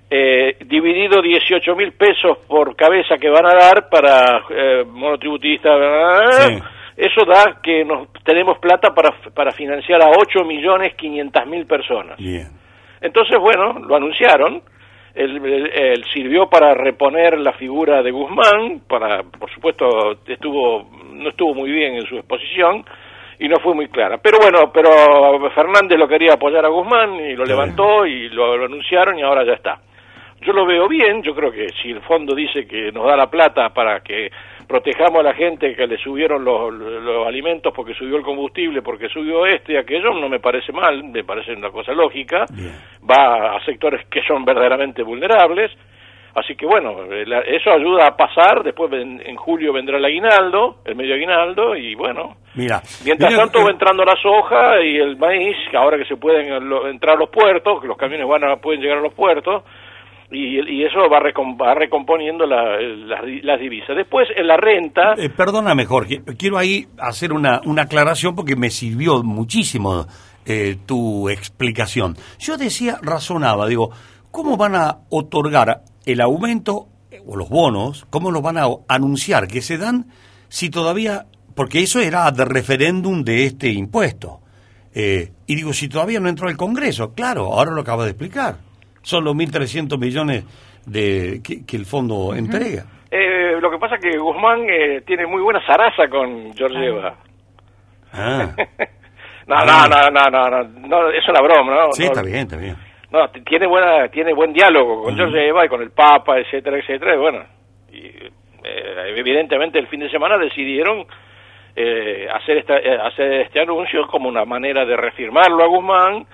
eh, 0.10 0.58
dividido 0.66 1.22
18 1.22 1.76
mil 1.76 1.94
pesos 1.94 2.38
por 2.48 2.76
cabeza 2.76 3.18
que 3.18 3.30
van 3.30 3.46
a 3.46 3.54
dar 3.56 3.90
para 3.90 4.44
eh, 4.50 4.84
monotributistas 4.86 6.48
Sí. 6.48 6.60
eso 6.98 7.26
da 7.26 7.60
que 7.64 7.84
nos 7.86 8.12
tenemos 8.24 8.60
plata 8.60 8.94
para, 8.94 9.10
para 9.34 9.52
financiar 9.52 10.02
a 10.02 10.10
8 10.10 10.44
millones 10.46 10.94
500 10.96 11.46
mil 11.48 11.66
personas. 11.66 12.18
Bien. 12.18 12.48
Entonces, 13.02 13.40
bueno, 13.40 13.80
lo 13.80 13.96
anunciaron, 13.96 14.62
él, 15.16 15.38
él- 15.44 15.72
él 15.74 16.04
sirvió 16.14 16.48
para 16.48 16.74
reponer 16.76 17.40
la 17.40 17.54
figura 17.54 18.04
de 18.04 18.12
Guzmán, 18.12 18.82
para, 18.88 19.24
por 19.24 19.50
supuesto, 19.52 19.88
estuvo, 20.28 20.88
no 21.14 21.30
estuvo 21.30 21.56
muy 21.56 21.72
bien 21.72 21.96
en 21.96 22.06
su 22.06 22.18
exposición 22.18 22.86
y 23.42 23.48
no 23.48 23.58
fue 23.60 23.74
muy 23.74 23.88
clara. 23.88 24.20
Pero 24.22 24.38
bueno, 24.38 24.72
pero 24.72 25.50
Fernández 25.50 25.98
lo 25.98 26.08
quería 26.08 26.34
apoyar 26.34 26.64
a 26.64 26.70
Guzmán 26.70 27.16
y 27.16 27.36
lo 27.36 27.44
levantó 27.44 28.06
y 28.06 28.30
lo, 28.30 28.56
lo 28.56 28.66
anunciaron 28.66 29.18
y 29.18 29.24
ahora 29.24 29.44
ya 29.44 29.54
está. 29.54 29.80
Yo 30.42 30.54
lo 30.54 30.64
veo 30.66 30.88
bien, 30.88 31.24
yo 31.24 31.34
creo 31.34 31.52
que 31.52 31.68
si 31.82 31.90
el 31.90 32.02
fondo 32.02 32.36
dice 32.36 32.68
que 32.68 32.92
nos 32.92 33.08
da 33.08 33.16
la 33.16 33.32
plata 33.32 33.70
para 33.70 34.02
que 34.02 34.30
protejamos 34.68 35.22
a 35.22 35.24
la 35.24 35.34
gente 35.34 35.76
que 35.76 35.88
le 35.88 35.98
subieron 35.98 36.46
los, 36.46 36.72
los 36.72 37.28
alimentos 37.28 37.74
porque 37.76 37.96
subió 37.96 38.16
el 38.16 38.24
combustible, 38.24 38.84
porque 38.84 39.10
subió 39.10 39.48
este 39.48 39.74
y 39.74 39.78
aquello, 39.78 40.14
no 40.14 40.30
me 40.30 40.40
parece 40.40 40.72
mal, 40.72 41.04
me 41.04 41.24
parece 41.24 41.54
una 41.54 41.72
cosa 41.72 41.94
lógica, 41.94 42.46
va 43.10 43.56
a 43.56 43.66
sectores 43.66 44.06
que 44.08 44.22
son 44.22 44.46
verdaderamente 44.46 45.02
vulnerables, 45.02 45.72
así 46.36 46.56
que 46.56 46.66
bueno, 46.66 47.04
eh, 47.12 47.26
la- 47.26 47.42
eso 47.42 47.72
ayuda 47.72 48.08
a 48.08 48.16
pasar, 48.18 48.64
después 48.64 48.92
en, 48.94 49.36
julio 49.36 49.74
vendrá 49.74 49.98
el 49.98 50.06
aguinaldo, 50.06 50.78
el 50.86 50.96
medio 50.96 51.16
aguinaldo, 51.16 51.76
y 51.76 51.96
bueno, 51.96 52.38
Mira. 52.56 52.82
Mientras 53.06 53.32
mira, 53.32 53.44
tanto 53.44 53.60
eh, 53.60 53.64
va 53.66 53.70
entrando 53.72 54.04
la 54.04 54.16
soja 54.22 54.82
y 54.84 54.98
el 54.98 55.18
maíz, 55.18 55.56
que 55.70 55.78
ahora 55.78 55.98
que 55.98 56.06
se 56.06 56.18
pueden 56.18 56.68
lo- 56.70 56.88
entrar 56.88 57.16
a 57.16 57.20
los 57.20 57.30
puertos, 57.30 57.82
que 57.82 57.88
los 57.88 57.98
camiones 57.98 58.28
van 58.28 58.44
a, 58.44 58.58
pueden 58.58 58.82
llegar 58.82 58.98
a 58.98 59.02
los 59.02 59.14
puertos, 59.14 59.64
y, 60.34 60.60
y 60.78 60.86
eso 60.86 61.00
va, 61.10 61.20
recom- 61.20 61.62
va 61.62 61.74
recomponiendo 61.74 62.46
la- 62.46 62.80
las, 62.80 63.22
las 63.44 63.60
divisas. 63.60 63.96
Después, 63.98 64.30
en 64.36 64.48
la 64.48 64.56
renta, 64.58 65.14
eh, 65.18 65.30
perdóname, 65.30 65.86
Jorge. 65.86 66.22
Quiero 66.38 66.58
ahí 66.58 66.86
hacer 67.00 67.34
una, 67.34 67.60
una 67.66 67.82
aclaración 67.84 68.34
porque 68.36 68.56
me 68.56 68.70
sirvió 68.70 69.24
muchísimo 69.24 70.06
eh, 70.46 70.78
tu 70.88 71.28
explicación. 71.30 72.16
Yo 72.40 72.56
decía, 72.58 72.96
razonaba, 73.02 73.68
digo, 73.68 73.90
¿cómo 74.32 74.56
van 74.56 74.76
a 74.76 75.00
otorgar 75.10 75.82
el 76.06 76.22
aumento 76.22 76.88
o 77.26 77.36
los 77.36 77.50
bonos? 77.50 78.06
¿Cómo 78.10 78.32
los 78.32 78.42
van 78.42 78.58
a 78.58 78.66
anunciar 78.88 79.48
que 79.48 79.62
se 79.62 79.78
dan 79.78 80.06
si 80.50 80.70
todavía... 80.70 81.26
Porque 81.56 81.80
eso 81.82 82.00
era 82.00 82.32
de 82.32 82.46
referéndum 82.46 83.24
de 83.24 83.46
este 83.46 83.70
impuesto. 83.70 84.40
Eh, 84.96 85.32
y 85.48 85.56
digo, 85.56 85.74
si 85.74 85.90
todavía 85.90 86.20
no 86.20 86.30
entró 86.30 86.50
el 86.50 86.56
Congreso, 86.58 87.14
claro, 87.14 87.54
ahora 87.54 87.72
lo 87.72 87.82
acaba 87.82 88.04
de 88.06 88.12
explicar. 88.12 88.56
Son 89.02 89.24
los 89.24 89.36
1.300 89.36 89.98
millones 90.00 90.46
de, 90.86 91.42
que, 91.44 91.66
que 91.66 91.76
el 91.78 91.86
fondo 91.86 92.34
entrega. 92.34 92.86
eh, 93.12 93.60
lo 93.62 93.70
que 93.70 93.78
pasa 93.78 93.96
es 93.96 94.02
que 94.02 94.18
Guzmán 94.18 94.62
eh, 94.70 95.02
tiene 95.06 95.26
muy 95.28 95.42
buena 95.42 95.60
zaraza 95.68 96.08
con 96.10 96.54
Georgieva. 96.56 97.16
Ah, 98.14 98.54
No, 99.48 99.66
no, 99.66 99.88
no, 99.88 100.10
no, 100.12 100.30
no, 100.30 100.50
no, 100.50 100.64
no, 100.88 101.10
es 101.10 101.28
una 101.28 101.42
broma, 101.42 101.74
¿no? 101.76 101.92
sí, 101.92 102.04
No, 102.04 102.10
está 102.10 102.22
bien, 102.22 102.38
está 102.38 102.56
bien. 102.58 102.78
No, 103.12 103.30
tiene 103.30 103.68
buena, 103.68 104.08
tiene 104.10 104.34
buen 104.34 104.54
diálogo 104.54 105.04
con 105.04 105.16
George 105.18 105.48
Eva 105.48 105.66
y 105.66 105.70
con 105.70 105.82
el 105.82 105.92
Papa, 105.92 106.40
etcétera, 106.40 106.78
etcétera. 106.78 107.16
Y 107.16 107.18
bueno, 107.18 107.44
y, 107.92 108.06
eh, 108.64 109.14
evidentemente 109.18 109.80
el 109.80 109.88
fin 109.88 110.00
de 110.00 110.10
semana 110.10 110.38
decidieron 110.38 111.06
eh, 111.76 112.28
hacer 112.34 112.58
esta, 112.60 112.78
eh, 112.78 112.98
hacer 113.04 113.32
este 113.42 113.60
anuncio 113.62 114.08
como 114.08 114.30
una 114.30 114.46
manera 114.46 114.86
de 114.86 114.96
reafirmarlo 114.96 115.64
a 115.64 115.68
Guzmán. 115.68 116.26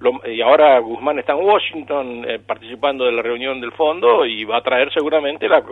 Lo- 0.00 0.20
y 0.30 0.40
ahora 0.42 0.78
Guzmán 0.80 1.18
está 1.18 1.32
en 1.32 1.44
Washington 1.44 2.24
eh, 2.28 2.38
participando 2.46 3.04
de 3.04 3.12
la 3.12 3.22
reunión 3.22 3.60
del 3.60 3.72
fondo 3.72 4.24
y 4.26 4.44
va 4.44 4.58
a 4.58 4.62
traer 4.62 4.92
seguramente 4.92 5.48
la. 5.48 5.62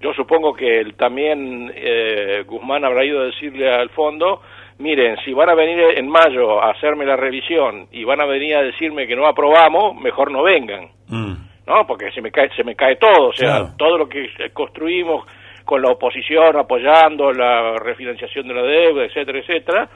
Yo 0.00 0.12
supongo 0.14 0.52
que 0.54 0.80
él 0.80 0.94
también 0.96 1.70
eh, 1.74 2.42
Guzmán 2.46 2.84
habrá 2.84 3.04
ido 3.04 3.20
a 3.20 3.26
decirle 3.26 3.70
al 3.72 3.88
fondo 3.90 4.40
miren, 4.82 5.16
si 5.24 5.32
van 5.32 5.48
a 5.48 5.54
venir 5.54 5.78
en 5.96 6.08
mayo 6.08 6.62
a 6.62 6.72
hacerme 6.72 7.06
la 7.06 7.16
revisión 7.16 7.86
y 7.92 8.04
van 8.04 8.20
a 8.20 8.26
venir 8.26 8.56
a 8.56 8.62
decirme 8.62 9.06
que 9.06 9.16
no 9.16 9.26
aprobamos, 9.26 9.94
mejor 9.96 10.30
no 10.30 10.42
vengan, 10.42 10.88
Mm. 11.08 11.32
¿no? 11.66 11.86
Porque 11.86 12.10
se 12.12 12.20
me 12.20 12.30
cae, 12.30 12.48
se 12.56 12.64
me 12.64 12.74
cae 12.74 12.96
todo, 12.96 13.28
o 13.28 13.32
sea, 13.32 13.48
Claro. 13.58 13.68
todo 13.78 13.98
lo 13.98 14.08
que 14.08 14.28
construimos 14.52 15.24
con 15.64 15.80
la 15.80 15.90
oposición 15.92 16.56
apoyando 16.56 17.32
la 17.32 17.76
refinanciación 17.78 18.48
de 18.48 18.54
la 18.54 18.62
deuda, 18.62 19.04
etcétera, 19.04 19.38
etcétera, 19.38 19.88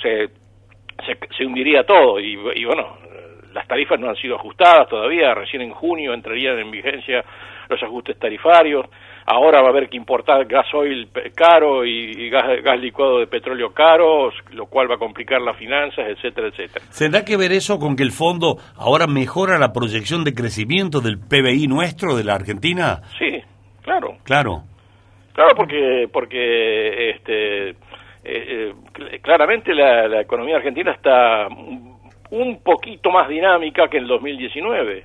se, 0.00 0.28
se, 1.04 1.18
se 1.36 1.44
hundiría 1.44 1.84
todo 1.84 2.18
y, 2.18 2.32
y 2.54 2.64
bueno, 2.64 2.96
las 3.52 3.68
tarifas 3.68 4.00
no 4.00 4.08
han 4.08 4.16
sido 4.16 4.36
ajustadas 4.36 4.88
todavía, 4.88 5.34
recién 5.34 5.60
en 5.62 5.72
junio 5.72 6.14
entrarían 6.14 6.58
en 6.58 6.70
vigencia 6.70 7.22
los 7.68 7.82
ajustes 7.82 8.18
tarifarios, 8.18 8.86
ahora 9.26 9.60
va 9.60 9.68
a 9.68 9.70
haber 9.70 9.88
que 9.88 9.96
importar 9.96 10.44
gasoil 10.46 11.08
caro 11.34 11.84
y, 11.84 12.10
y 12.10 12.30
gas, 12.30 12.44
gas 12.62 12.78
licuado 12.80 13.18
de 13.20 13.26
petróleo 13.26 13.72
caro, 13.72 14.30
lo 14.52 14.66
cual 14.66 14.90
va 14.90 14.96
a 14.96 14.98
complicar 14.98 15.40
las 15.40 15.56
finanzas, 15.56 16.04
etcétera, 16.08 16.48
etcétera. 16.48 16.84
¿Tendrá 16.96 17.24
que 17.24 17.36
ver 17.36 17.52
eso 17.52 17.78
con 17.78 17.96
que 17.96 18.02
el 18.02 18.12
fondo 18.12 18.58
ahora 18.76 19.06
mejora 19.06 19.58
la 19.58 19.72
proyección 19.72 20.24
de 20.24 20.34
crecimiento 20.34 21.00
del 21.00 21.18
PBI 21.18 21.66
nuestro 21.68 22.16
de 22.16 22.24
la 22.24 22.34
Argentina? 22.34 23.00
Sí, 23.18 23.40
claro. 23.82 24.16
Claro. 24.24 24.62
Claro, 25.34 25.54
porque 25.56 26.08
porque 26.12 27.10
este 27.10 27.70
eh, 27.70 27.74
eh, 28.24 28.72
cl- 28.92 29.20
claramente 29.22 29.74
la, 29.74 30.06
la 30.06 30.20
economía 30.20 30.56
argentina 30.56 30.92
está 30.92 31.48
un- 31.48 32.60
poquito 32.62 33.10
más 33.10 33.28
dinámica 33.28 33.88
que 33.88 33.96
en 33.96 34.02
el 34.04 34.08
2019, 34.10 35.04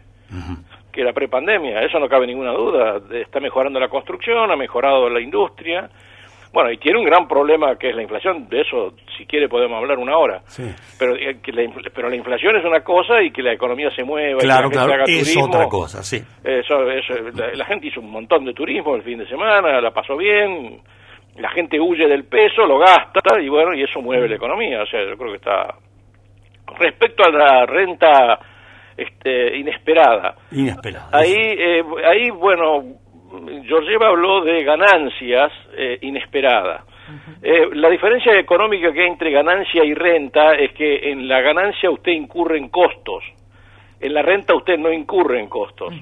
que 0.98 1.04
la 1.04 1.14
prepandemia, 1.14 1.82
eso 1.82 2.00
no 2.00 2.10
cabe 2.10 2.26
ninguna 2.26 2.54
duda. 2.54 3.00
Está 3.12 3.40
mejorando 3.40 3.80
la 3.80 3.88
construcción, 3.88 4.50
ha 4.50 4.56
mejorado 4.56 5.08
la 5.10 5.22
industria. 5.22 5.88
Bueno, 6.52 6.72
y 6.72 6.78
tiene 6.78 6.98
un 6.98 7.06
gran 7.06 7.28
problema 7.28 7.76
que 7.78 7.90
es 7.92 7.96
la 7.96 8.02
inflación, 8.02 8.50
de 8.50 8.62
eso 8.62 8.94
si 9.16 9.28
quiere 9.28 9.48
podemos 9.48 9.78
hablar 9.78 10.00
una 10.00 10.18
hora. 10.18 10.42
Pero, 10.98 11.16
eh, 11.16 11.38
que 11.44 11.52
la, 11.52 11.62
pero 11.94 12.10
la 12.10 12.16
inflación 12.16 12.56
es 12.56 12.66
una 12.66 12.80
cosa 12.80 13.22
y 13.22 13.30
que 13.30 13.44
la 13.44 13.54
economía 13.54 13.92
se 13.92 14.04
mueva 14.04 14.40
Claro, 14.40 14.70
y 14.70 14.72
que 14.72 14.76
la 14.76 14.82
gente 14.82 14.88
claro, 14.88 14.94
haga 14.94 15.04
es 15.04 15.20
turismo. 15.20 15.46
otra 15.46 15.68
cosa, 15.68 16.02
sí. 16.02 16.18
Eso, 16.44 16.90
eso, 16.90 17.14
la, 17.36 17.54
la 17.54 17.66
gente 17.66 17.90
hizo 17.90 18.00
un 18.02 18.10
montón 18.10 18.44
de 18.44 18.54
turismo 18.54 18.96
el 18.96 19.04
fin 19.04 19.20
de 19.20 19.28
semana, 19.28 19.80
la 19.80 19.92
pasó 19.92 20.18
bien, 20.18 20.82
la 21.38 21.52
gente 21.52 21.80
huye 21.80 22.08
del 22.08 22.24
peso, 22.24 22.66
lo 22.66 22.80
gasta 22.80 23.40
y 23.40 23.50
bueno, 23.50 23.76
y 23.76 23.84
eso 23.84 24.02
mueve 24.02 24.28
la 24.28 24.38
economía. 24.38 24.82
O 24.82 24.86
sea, 24.88 25.02
yo 25.08 25.16
creo 25.16 25.30
que 25.30 25.38
está. 25.38 25.76
Respecto 26.80 27.24
a 27.24 27.30
la 27.30 27.66
renta 27.68 28.40
este, 28.98 29.56
inesperada. 29.58 30.36
Inesperada. 30.52 31.10
Ahí, 31.12 31.34
eh, 31.36 31.84
ahí 32.06 32.30
bueno, 32.32 32.84
Georgieva 33.66 34.08
habló 34.10 34.42
de 34.44 34.64
ganancias 34.64 35.52
eh, 35.78 36.00
inesperadas. 36.02 36.84
Eh, 37.42 37.70
la 37.74 37.90
diferencia 37.90 38.38
económica 38.38 38.92
que 38.92 39.02
hay 39.02 39.08
entre 39.08 39.32
ganancia 39.32 39.84
y 39.86 39.94
renta 39.94 40.54
es 40.56 40.74
que 40.74 41.12
en 41.12 41.28
la 41.28 41.40
ganancia 41.42 41.90
usted 41.90 42.12
incurre 42.12 42.58
en 42.58 42.68
costos, 42.70 43.24
en 44.00 44.14
la 44.14 44.22
renta 44.22 44.54
usted 44.56 44.78
no 44.78 44.92
incurre 44.92 45.40
en 45.40 45.48
costos. 45.48 45.94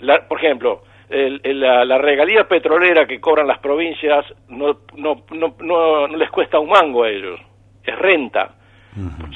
La- 0.00 0.26
por 0.28 0.38
ejemplo, 0.38 0.82
el- 1.08 1.40
el- 1.42 1.60
la, 1.60 1.84
la 1.84 1.96
regalía 1.98 2.44
petrolera 2.46 3.06
que 3.06 3.20
cobran 3.20 3.46
las 3.46 3.58
provincias 3.60 4.24
no, 4.48 4.80
no, 4.96 5.22
no, 5.30 5.54
no, 5.60 6.06
no 6.08 6.16
les 6.16 6.30
cuesta 6.30 6.58
un 6.58 6.68
mango 6.68 7.04
a 7.04 7.08
ellos, 7.10 7.40
es 7.82 7.98
renta. 7.98 8.54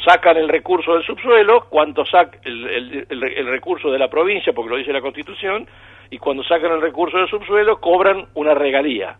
Sacan 0.04 0.36
el 0.36 0.48
recurso 0.48 0.94
del 0.94 1.04
subsuelo, 1.04 1.66
cuando 1.68 2.04
sac 2.04 2.38
el, 2.44 2.66
el- 2.68 3.06
el- 3.08 3.24
el 3.24 3.46
recurso 3.46 3.90
de 3.90 3.98
la 3.98 4.08
provincia, 4.08 4.52
porque 4.52 4.70
lo 4.70 4.76
dice 4.76 4.92
la 4.92 5.00
Constitución, 5.00 5.66
y 6.10 6.18
cuando 6.18 6.42
sacan 6.44 6.72
el 6.72 6.80
recurso 6.80 7.16
del 7.18 7.28
subsuelo 7.28 7.80
cobran 7.80 8.26
una 8.34 8.54
regalía. 8.54 9.16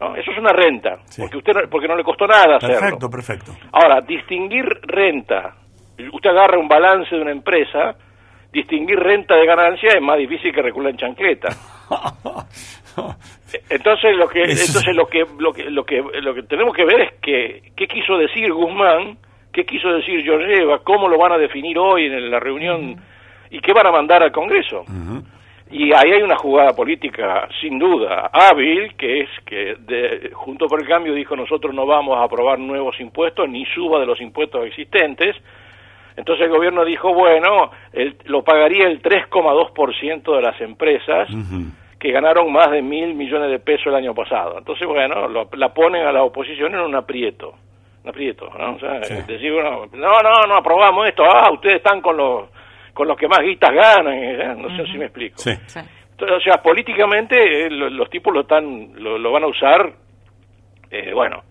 ¿no? 0.00 0.14
Eso 0.16 0.30
es 0.30 0.38
una 0.38 0.52
renta, 0.52 0.98
porque 1.22 1.36
usted 1.38 1.52
no- 1.54 1.68
porque 1.70 1.88
no 1.88 1.96
le 1.96 2.04
costó 2.04 2.26
nada 2.26 2.56
hacerlo. 2.56 2.78
Perfecto, 2.80 3.10
perfecto. 3.10 3.52
Ahora, 3.72 4.00
distinguir 4.00 4.64
renta, 4.82 5.54
usted 6.12 6.30
agarra 6.30 6.58
un 6.58 6.68
balance 6.68 7.14
de 7.14 7.20
una 7.22 7.32
empresa, 7.32 7.96
distinguir 8.52 8.98
renta 8.98 9.36
de 9.36 9.46
ganancia 9.46 9.90
es 9.94 10.00
más 10.02 10.16
difícil 10.18 10.52
que 10.54 10.62
recular 10.62 10.90
en 10.92 10.96
chancleta. 10.96 11.48
Entonces 13.68 14.16
lo 14.16 14.28
que 14.28 14.42
entonces 14.42 14.94
lo 14.94 15.06
que 15.06 15.24
lo 15.38 15.52
que 15.52 15.64
lo 15.70 15.84
que 15.84 16.02
lo 16.20 16.34
que 16.34 16.42
tenemos 16.44 16.74
que 16.74 16.84
ver 16.84 17.00
es 17.00 17.12
que 17.20 17.72
qué 17.76 17.86
quiso 17.88 18.16
decir 18.16 18.52
Guzmán, 18.52 19.18
qué 19.52 19.64
quiso 19.64 19.88
decir 19.92 20.22
Georgieva, 20.22 20.78
cómo 20.80 21.08
lo 21.08 21.18
van 21.18 21.32
a 21.32 21.38
definir 21.38 21.78
hoy 21.78 22.06
en 22.06 22.30
la 22.30 22.38
reunión 22.40 22.96
y 23.50 23.60
qué 23.60 23.72
van 23.72 23.86
a 23.86 23.92
mandar 23.92 24.22
al 24.22 24.32
Congreso. 24.32 24.84
Y 25.72 25.92
ahí 25.92 26.10
hay 26.12 26.22
una 26.22 26.36
jugada 26.36 26.74
política 26.74 27.46
sin 27.60 27.78
duda 27.78 28.28
hábil, 28.32 28.94
que 28.96 29.20
es 29.20 29.28
que 29.46 29.76
de, 29.78 30.30
junto 30.34 30.66
por 30.66 30.80
el 30.80 30.88
cambio 30.88 31.14
dijo 31.14 31.36
nosotros 31.36 31.72
no 31.72 31.86
vamos 31.86 32.16
a 32.18 32.24
aprobar 32.24 32.58
nuevos 32.58 32.98
impuestos 33.00 33.48
ni 33.48 33.64
suba 33.66 34.00
de 34.00 34.06
los 34.06 34.20
impuestos 34.20 34.66
existentes. 34.66 35.36
Entonces 36.16 36.46
el 36.46 36.52
gobierno 36.52 36.84
dijo, 36.84 37.14
bueno, 37.14 37.70
el- 37.92 38.16
lo 38.24 38.42
pagaría 38.42 38.88
el 38.88 39.00
3,2% 39.00 40.34
de 40.36 40.42
las 40.42 40.60
empresas 40.60 41.28
que 42.00 42.10
ganaron 42.12 42.50
más 42.52 42.70
de 42.70 42.82
mil 42.82 43.14
millones 43.14 43.50
de 43.50 43.58
pesos 43.60 43.86
el 43.88 43.94
año 43.94 44.14
pasado. 44.14 44.58
Entonces, 44.58 44.86
bueno, 44.88 45.28
lo- 45.28 45.48
la 45.52 45.72
ponen 45.72 46.04
a 46.06 46.12
la 46.12 46.24
oposición 46.24 46.74
en 46.74 46.80
un 46.80 46.94
aprieto. 46.96 47.54
Aprieto, 48.06 48.48
¿no? 48.58 48.76
O 48.76 48.78
sea, 48.78 48.98
decir, 49.00 49.52
bueno, 49.52 49.86
no, 49.92 50.20
no, 50.22 50.46
no 50.48 50.54
aprobamos 50.56 51.06
esto. 51.08 51.22
Ah, 51.24 51.50
ustedes 51.52 51.76
están 51.76 52.00
con 52.00 52.16
los, 52.16 52.48
con 52.94 53.06
los 53.06 53.16
que 53.16 53.28
más 53.28 53.40
guitas 53.40 53.70
ganan. 53.74 54.14
eh, 54.14 54.54
No 54.56 54.68
sé 54.76 54.90
si 54.90 54.96
me 54.98 55.04
explico. 55.06 55.36
Entonces, 55.46 56.36
o 56.38 56.40
sea, 56.40 56.62
políticamente 56.62 57.66
eh, 57.66 57.70
lo- 57.70 57.90
los 57.90 58.08
tipos 58.10 58.32
lo 58.32 58.40
están 58.42 58.92
lo, 59.02 59.18
lo 59.18 59.32
van 59.32 59.44
a 59.44 59.46
usar, 59.48 59.92
eh, 60.90 61.12
bueno, 61.14 61.42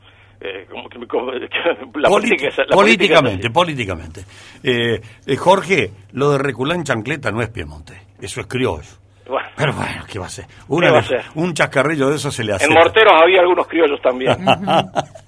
eh, 0.42 0.66
como 0.70 0.90
que- 0.90 1.08
como- 1.08 1.32
la 1.96 2.10
política 2.10 2.48
es- 2.50 2.58
la 2.58 2.76
política 2.76 3.22
políticamente, 3.22 3.50
políticamente. 3.52 4.22
Eh, 4.64 5.00
eh, 5.28 5.36
Jorge, 5.38 5.92
lo 6.14 6.32
de 6.32 6.38
recular 6.40 6.78
en 6.78 6.84
chancleta 6.84 7.32
no 7.32 7.42
es 7.42 7.50
Piemonte, 7.50 7.94
eso 8.22 8.42
es 8.42 8.48
criollo. 8.48 8.84
Bueno. 9.28 9.48
Pero 9.56 9.74
bueno, 9.74 10.04
¿qué 10.12 10.18
va 10.18 10.26
a 10.26 10.30
ser? 10.30 10.46
¿Qué 10.48 10.54
Una 10.70 10.92
va 10.92 10.98
a 10.98 11.02
de- 11.02 11.08
ser? 11.08 11.22
un 11.36 11.54
chascarrillo 11.54 12.10
de 12.10 12.16
eso 12.16 12.32
se 12.32 12.44
le 12.44 12.54
hace. 12.54 12.66
En 12.66 12.74
Morteros 12.74 13.14
había 13.22 13.42
algunos 13.42 13.68
criollos 13.68 14.02
también. 14.02 14.36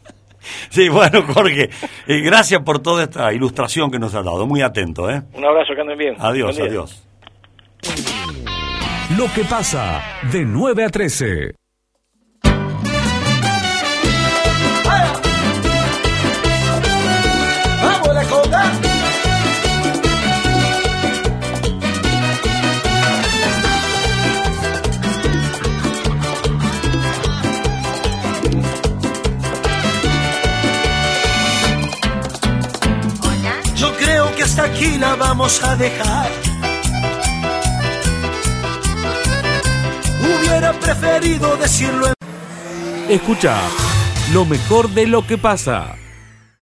sí, 0.70 0.90
bueno, 0.90 1.24
Jorge, 1.24 1.70
eh, 2.08 2.22
gracias 2.22 2.62
por 2.64 2.80
toda 2.80 3.04
esta 3.04 3.34
ilustración 3.34 3.92
que 3.92 4.00
nos 4.00 4.14
ha 4.16 4.24
dado. 4.24 4.46
Muy 4.48 4.62
atento, 4.62 5.10
¿eh? 5.10 5.22
Un 5.34 5.46
abrazo, 5.46 5.74
que 5.76 5.82
anden 5.82 5.98
bien. 5.98 6.16
Adiós, 6.20 6.60
adiós. 6.60 7.08
Lo 9.18 9.26
que 9.34 9.44
pasa 9.44 10.02
de 10.32 10.46
9 10.46 10.86
a 10.86 10.90
13. 10.90 11.61
Hasta 34.52 34.66
aquí 34.66 34.98
la 34.98 35.16
vamos 35.16 35.64
a 35.64 35.78
dejar. 35.78 36.30
Hubiera 40.20 40.74
preferido 40.74 41.56
decirlo 41.56 42.08
en... 42.08 43.10
Escucha 43.10 43.56
lo 44.34 44.44
mejor 44.44 44.90
de 44.90 45.08
lo 45.08 45.26
que 45.26 45.38
pasa. 45.38 45.96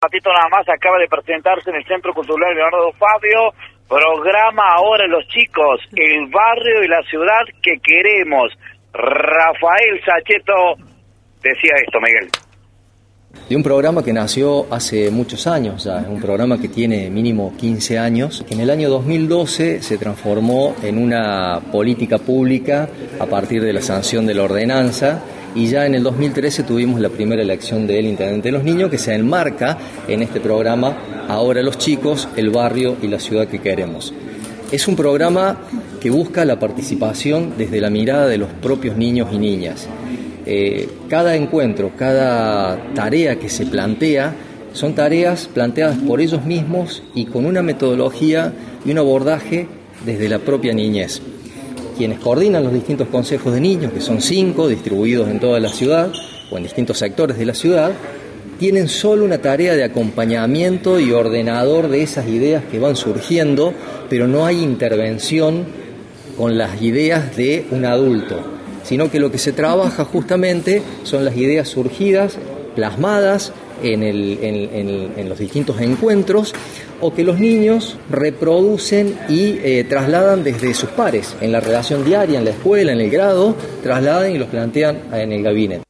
ratito 0.01 0.29
nada 0.33 0.49
más 0.49 0.67
acaba 0.67 0.97
de 0.97 1.07
presentarse 1.07 1.69
en 1.69 1.77
el 1.77 1.85
Centro 1.85 2.13
Cultural 2.13 2.53
Leonardo 2.53 2.91
Fabio, 2.99 3.53
programa 3.87 4.63
ahora 4.75 5.07
los 5.07 5.25
chicos, 5.29 5.79
el 5.93 6.27
barrio 6.27 6.83
y 6.83 6.89
la 6.89 7.01
ciudad 7.03 7.45
que 7.63 7.79
queremos. 7.81 8.51
Rafael 8.91 10.01
Sacheto 10.05 10.75
decía 11.41 11.71
esto, 11.85 12.01
Miguel. 12.01 12.29
De 13.49 13.55
un 13.55 13.63
programa 13.63 14.03
que 14.03 14.11
nació 14.11 14.67
hace 14.69 15.09
muchos 15.09 15.47
años 15.47 15.85
ya, 15.85 16.01
es 16.01 16.07
un 16.07 16.19
programa 16.19 16.59
que 16.59 16.67
tiene 16.67 17.09
mínimo 17.09 17.53
15 17.57 17.97
años, 17.97 18.43
que 18.45 18.53
en 18.53 18.59
el 18.59 18.69
año 18.69 18.89
2012 18.89 19.81
se 19.81 19.97
transformó 19.97 20.75
en 20.83 20.97
una 20.97 21.61
política 21.71 22.17
pública 22.17 22.89
a 23.19 23.25
partir 23.25 23.63
de 23.63 23.71
la 23.71 23.81
sanción 23.81 24.25
de 24.25 24.33
la 24.33 24.43
ordenanza 24.43 25.21
y 25.55 25.67
ya 25.67 25.85
en 25.85 25.95
el 25.95 26.03
2013 26.03 26.63
tuvimos 26.63 26.99
la 26.99 27.09
primera 27.09 27.41
elección 27.41 27.87
del 27.87 28.05
Intendente 28.05 28.49
de 28.49 28.51
los 28.51 28.63
Niños 28.63 28.91
que 28.91 28.97
se 28.97 29.15
enmarca 29.15 29.77
en 30.07 30.21
este 30.21 30.39
programa 30.39 30.97
Ahora 31.27 31.61
los 31.61 31.77
chicos, 31.77 32.27
el 32.37 32.51
barrio 32.51 32.95
y 33.01 33.07
la 33.07 33.19
ciudad 33.19 33.47
que 33.47 33.59
queremos. 33.59 34.13
Es 34.71 34.87
un 34.87 34.95
programa 34.95 35.57
que 35.99 36.09
busca 36.09 36.45
la 36.45 36.57
participación 36.57 37.53
desde 37.57 37.81
la 37.81 37.89
mirada 37.89 38.27
de 38.27 38.37
los 38.37 38.49
propios 38.49 38.95
niños 38.95 39.29
y 39.33 39.37
niñas. 39.37 39.87
Eh, 40.49 40.87
cada 41.09 41.35
encuentro, 41.35 41.91
cada 41.97 42.93
tarea 42.93 43.37
que 43.37 43.49
se 43.49 43.65
plantea, 43.65 44.33
son 44.71 44.95
tareas 44.95 45.49
planteadas 45.53 45.97
por 45.97 46.21
ellos 46.21 46.45
mismos 46.45 47.03
y 47.13 47.25
con 47.25 47.45
una 47.45 47.61
metodología 47.61 48.53
y 48.85 48.91
un 48.91 48.97
abordaje 48.97 49.67
desde 50.05 50.29
la 50.29 50.39
propia 50.39 50.73
niñez. 50.73 51.21
Quienes 51.97 52.19
coordinan 52.19 52.63
los 52.63 52.71
distintos 52.71 53.09
consejos 53.09 53.53
de 53.53 53.59
niños, 53.59 53.91
que 53.91 53.99
son 53.99 54.21
cinco 54.21 54.69
distribuidos 54.69 55.27
en 55.27 55.41
toda 55.41 55.59
la 55.59 55.67
ciudad 55.67 56.13
o 56.49 56.55
en 56.55 56.63
distintos 56.63 56.97
sectores 56.97 57.37
de 57.37 57.45
la 57.45 57.53
ciudad, 57.53 57.91
tienen 58.57 58.87
solo 58.87 59.25
una 59.25 59.39
tarea 59.39 59.75
de 59.75 59.83
acompañamiento 59.83 60.97
y 60.97 61.11
ordenador 61.11 61.89
de 61.89 62.03
esas 62.03 62.25
ideas 62.29 62.63
que 62.71 62.79
van 62.79 62.95
surgiendo, 62.95 63.73
pero 64.09 64.29
no 64.29 64.45
hay 64.45 64.63
intervención 64.63 65.65
con 66.37 66.57
las 66.57 66.81
ideas 66.81 67.35
de 67.35 67.65
un 67.71 67.83
adulto, 67.83 68.56
sino 68.87 69.11
que 69.11 69.19
lo 69.19 69.29
que 69.29 69.37
se 69.37 69.51
trabaja 69.51 70.05
justamente 70.05 70.81
son 71.03 71.25
las 71.25 71.35
ideas 71.35 71.67
surgidas, 71.67 72.39
plasmadas 72.73 73.53
en, 73.83 74.01
el- 74.01 74.39
en- 74.41 75.13
en- 75.17 75.27
los 75.29 75.37
distintos 75.37 75.79
encuentros 75.81 76.55
o 77.01 77.13
que 77.13 77.23
los 77.23 77.37
niños 77.37 77.99
reproducen 78.09 79.19
y 79.29 79.59
eh, 79.61 79.83
trasladan 79.83 80.43
desde 80.43 80.73
sus 80.73 80.89
pares, 80.91 81.37
en 81.41 81.51
la 81.51 81.59
relación 81.59 82.05
diaria, 82.05 82.39
en 82.39 82.45
la 82.45 82.51
escuela, 82.51 82.93
en 82.93 83.01
el 83.01 83.09
grado, 83.11 83.55
trasladan 83.83 84.31
y 84.31 84.37
los 84.37 84.47
plantean 84.47 85.01
en 85.13 85.31
el 85.33 85.43
gabinete. 85.43 85.83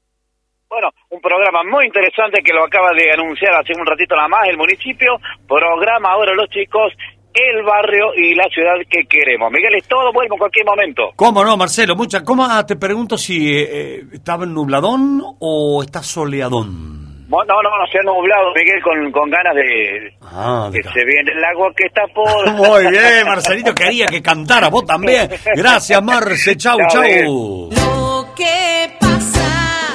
Bueno, 0.67 0.89
un 1.11 1.21
programa 1.21 1.63
muy 1.63 1.85
interesante 1.85 2.41
que 2.43 2.51
lo 2.53 2.63
acaba 2.65 2.89
de 2.97 3.11
anunciar 3.11 3.53
hace 3.53 3.73
un 3.79 3.85
ratito 3.85 4.15
nada 4.15 4.27
más 4.27 4.47
el 4.49 4.57
municipio. 4.57 5.17
Programa 5.47 6.09
ahora 6.11 6.33
los 6.35 6.49
chicos, 6.49 6.91
el 7.37 7.63
barrio 7.63 8.13
y 8.15 8.35
la 8.35 8.47
ciudad 8.53 8.75
que 8.89 9.05
queremos. 9.07 9.51
Miguel, 9.51 9.75
es 9.75 9.87
todo, 9.87 10.11
vuelvo 10.13 10.35
en 10.35 10.39
cualquier 10.39 10.65
momento. 10.65 11.11
¿Cómo 11.15 11.43
no, 11.43 11.57
Marcelo? 11.57 11.95
Mucha, 11.95 12.23
¿cómo, 12.23 12.45
ah, 12.45 12.65
te 12.65 12.75
pregunto 12.75 13.17
si 13.17 13.57
eh, 13.57 14.03
estaba 14.13 14.43
en 14.43 14.53
nubladón 14.53 15.21
o 15.39 15.83
está 15.83 16.01
soleadón. 16.03 16.97
No, 17.29 17.37
no, 17.43 17.61
no, 17.61 17.69
se 17.91 17.99
ha 17.99 18.03
nublado, 18.03 18.53
Miguel, 18.55 18.81
con, 18.81 19.11
con 19.11 19.29
ganas 19.29 19.53
de 19.53 20.13
Ah, 20.21 20.69
de 20.71 20.79
que 20.79 20.89
se 20.89 21.03
viene 21.03 21.31
el 21.33 21.43
agua 21.43 21.73
que 21.75 21.87
está 21.87 22.03
por... 22.13 22.51
Muy 22.53 22.89
bien, 22.89 23.25
Marcelito, 23.25 23.75
quería 23.75 24.05
que 24.05 24.21
cantara, 24.21 24.69
vos 24.69 24.85
también. 24.85 25.29
Gracias, 25.55 26.01
Marce, 26.01 26.55
chau, 26.57 26.77
Chao, 26.89 27.03
chau. 27.03 27.69
Lo 27.71 28.33
que 28.33 28.93
pasa. 28.99 29.93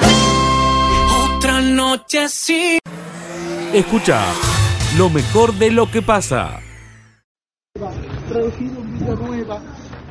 Otra 1.35 1.61
noche 1.61 2.29
sí. 2.29 2.77
Escucha 3.73 4.21
lo 4.97 5.09
mejor 5.09 5.53
de 5.53 5.71
lo 5.71 5.89
que 5.89 6.03
pasa. 6.03 6.62
Traducido 8.23 8.81
en 8.81 8.93
Villanueva, 8.93 9.61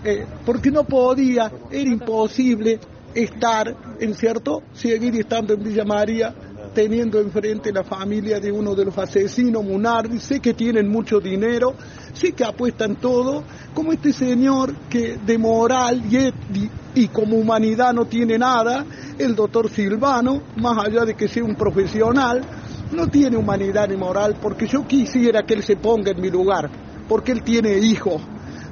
eh, 0.05 0.27
porque 0.45 0.71
no 0.71 0.85
podía, 0.85 1.51
era 1.71 1.91
imposible 1.91 2.81
estar, 3.15 3.75
en 4.01 4.15
cierto, 4.15 4.63
seguir 4.73 5.15
estando 5.17 5.55
en 5.55 5.63
Villa 5.63 5.85
María 5.85 6.35
teniendo 6.75 7.21
enfrente 7.21 7.73
la 7.73 7.85
familia 7.85 8.41
de 8.41 8.51
uno 8.51 8.75
de 8.75 8.87
los 8.87 8.97
asesinos, 8.99 9.65
Munardi, 9.65 10.19
sé 10.19 10.41
que 10.41 10.55
tienen 10.55 10.89
mucho 10.89 11.21
dinero, 11.21 11.75
sé 12.13 12.33
que 12.33 12.45
apuestan 12.45 12.97
todo, 12.97 13.45
como 13.75 13.93
este 13.93 14.13
señor 14.13 14.75
que 14.89 15.19
de 15.25 15.39
moral 15.39 16.03
y, 16.95 17.09
como 17.09 17.37
humanidad 17.37 17.93
no 17.93 18.07
tiene 18.07 18.39
nada, 18.39 18.85
el 19.19 19.35
doctor 19.35 19.69
Silvano, 19.71 20.43
más 20.57 20.87
allá 20.87 21.05
de 21.05 21.15
que 21.15 21.29
sea 21.29 21.45
un 21.45 21.55
profesional, 21.55 22.43
no 22.93 23.09
tiene 23.09 23.37
humanidad 23.37 23.89
ni 23.89 23.97
moral, 23.97 24.37
porque 24.41 24.67
yo 24.67 24.87
quisiera 24.87 25.43
que 25.43 25.55
él 25.55 25.63
se 25.63 25.77
ponga 25.77 26.11
en 26.11 26.21
mi 26.21 26.31
lugar, 26.31 26.71
porque 27.09 27.33
él 27.33 27.43
tiene 27.43 27.79
hijos, 27.79 28.21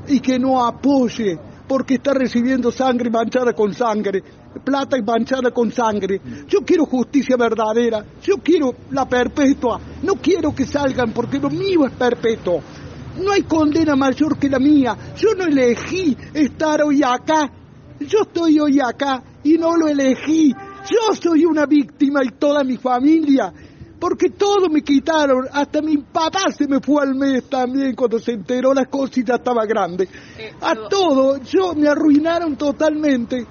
y 0.09 0.21
que 0.21 0.39
no 0.39 0.65
apoye, 0.65 1.39
porque 1.69 1.95
está 1.95 2.13
recibiendo 2.13 2.73
sangre 2.73 3.11
manchada 3.11 3.53
con 3.53 3.73
sangre, 3.73 4.23
plata 4.65 4.97
manchada 5.05 5.53
con 5.53 5.71
sangre. 5.71 6.21
Yo 6.49 6.61
quiero 6.61 6.85
justicia 6.85 7.37
verdadera, 7.37 8.05
yo 8.23 8.39
quiero 8.39 8.75
la 8.91 9.09
perpetua, 9.09 9.81
no 10.03 10.15
quiero 10.15 10.53
que 10.53 10.67
salgan 10.67 11.13
porque 11.13 11.39
lo 11.39 11.49
mío 11.49 11.87
es 11.87 11.93
perpetuo. 11.93 12.61
No 13.23 13.33
hay 13.33 13.43
condena 13.43 13.95
mayor 13.95 14.39
que 14.39 14.49
la 14.49 14.59
mía, 14.59 14.97
yo 15.17 15.35
no 15.37 15.45
elegí 15.45 16.17
estar 16.35 16.83
hoy 16.83 17.03
acá, 17.05 17.51
yo 18.01 18.23
estoy 18.23 18.59
hoy 18.59 18.81
acá 18.81 19.23
y 19.45 19.59
no 19.59 19.77
lo 19.77 19.87
elegí, 19.87 20.53
yo 20.53 21.15
soy 21.15 21.45
una 21.45 21.67
víctima 21.67 22.21
y 22.25 22.31
toda 22.39 22.65
mi 22.65 22.79
familia 22.79 23.53
porque 24.01 24.31
todo 24.31 24.69
me 24.71 24.81
quitaron, 24.83 25.47
hasta 25.53 25.83
mi 25.83 25.99
papá 25.99 26.51
se 26.51 26.67
me 26.67 26.81
fue 26.81 27.03
al 27.03 27.15
mes 27.15 27.49
también 27.51 27.95
cuando 27.95 28.19
se 28.19 28.33
enteró 28.33 28.73
las 28.73 28.89
ya 29.25 29.35
estaba 29.35 29.67
grande. 29.67 30.09
A 30.63 30.75
todo, 30.89 31.37
yo 31.43 31.75
me 31.75 31.87
arruinaron 31.87 32.57
totalmente. 32.57 33.47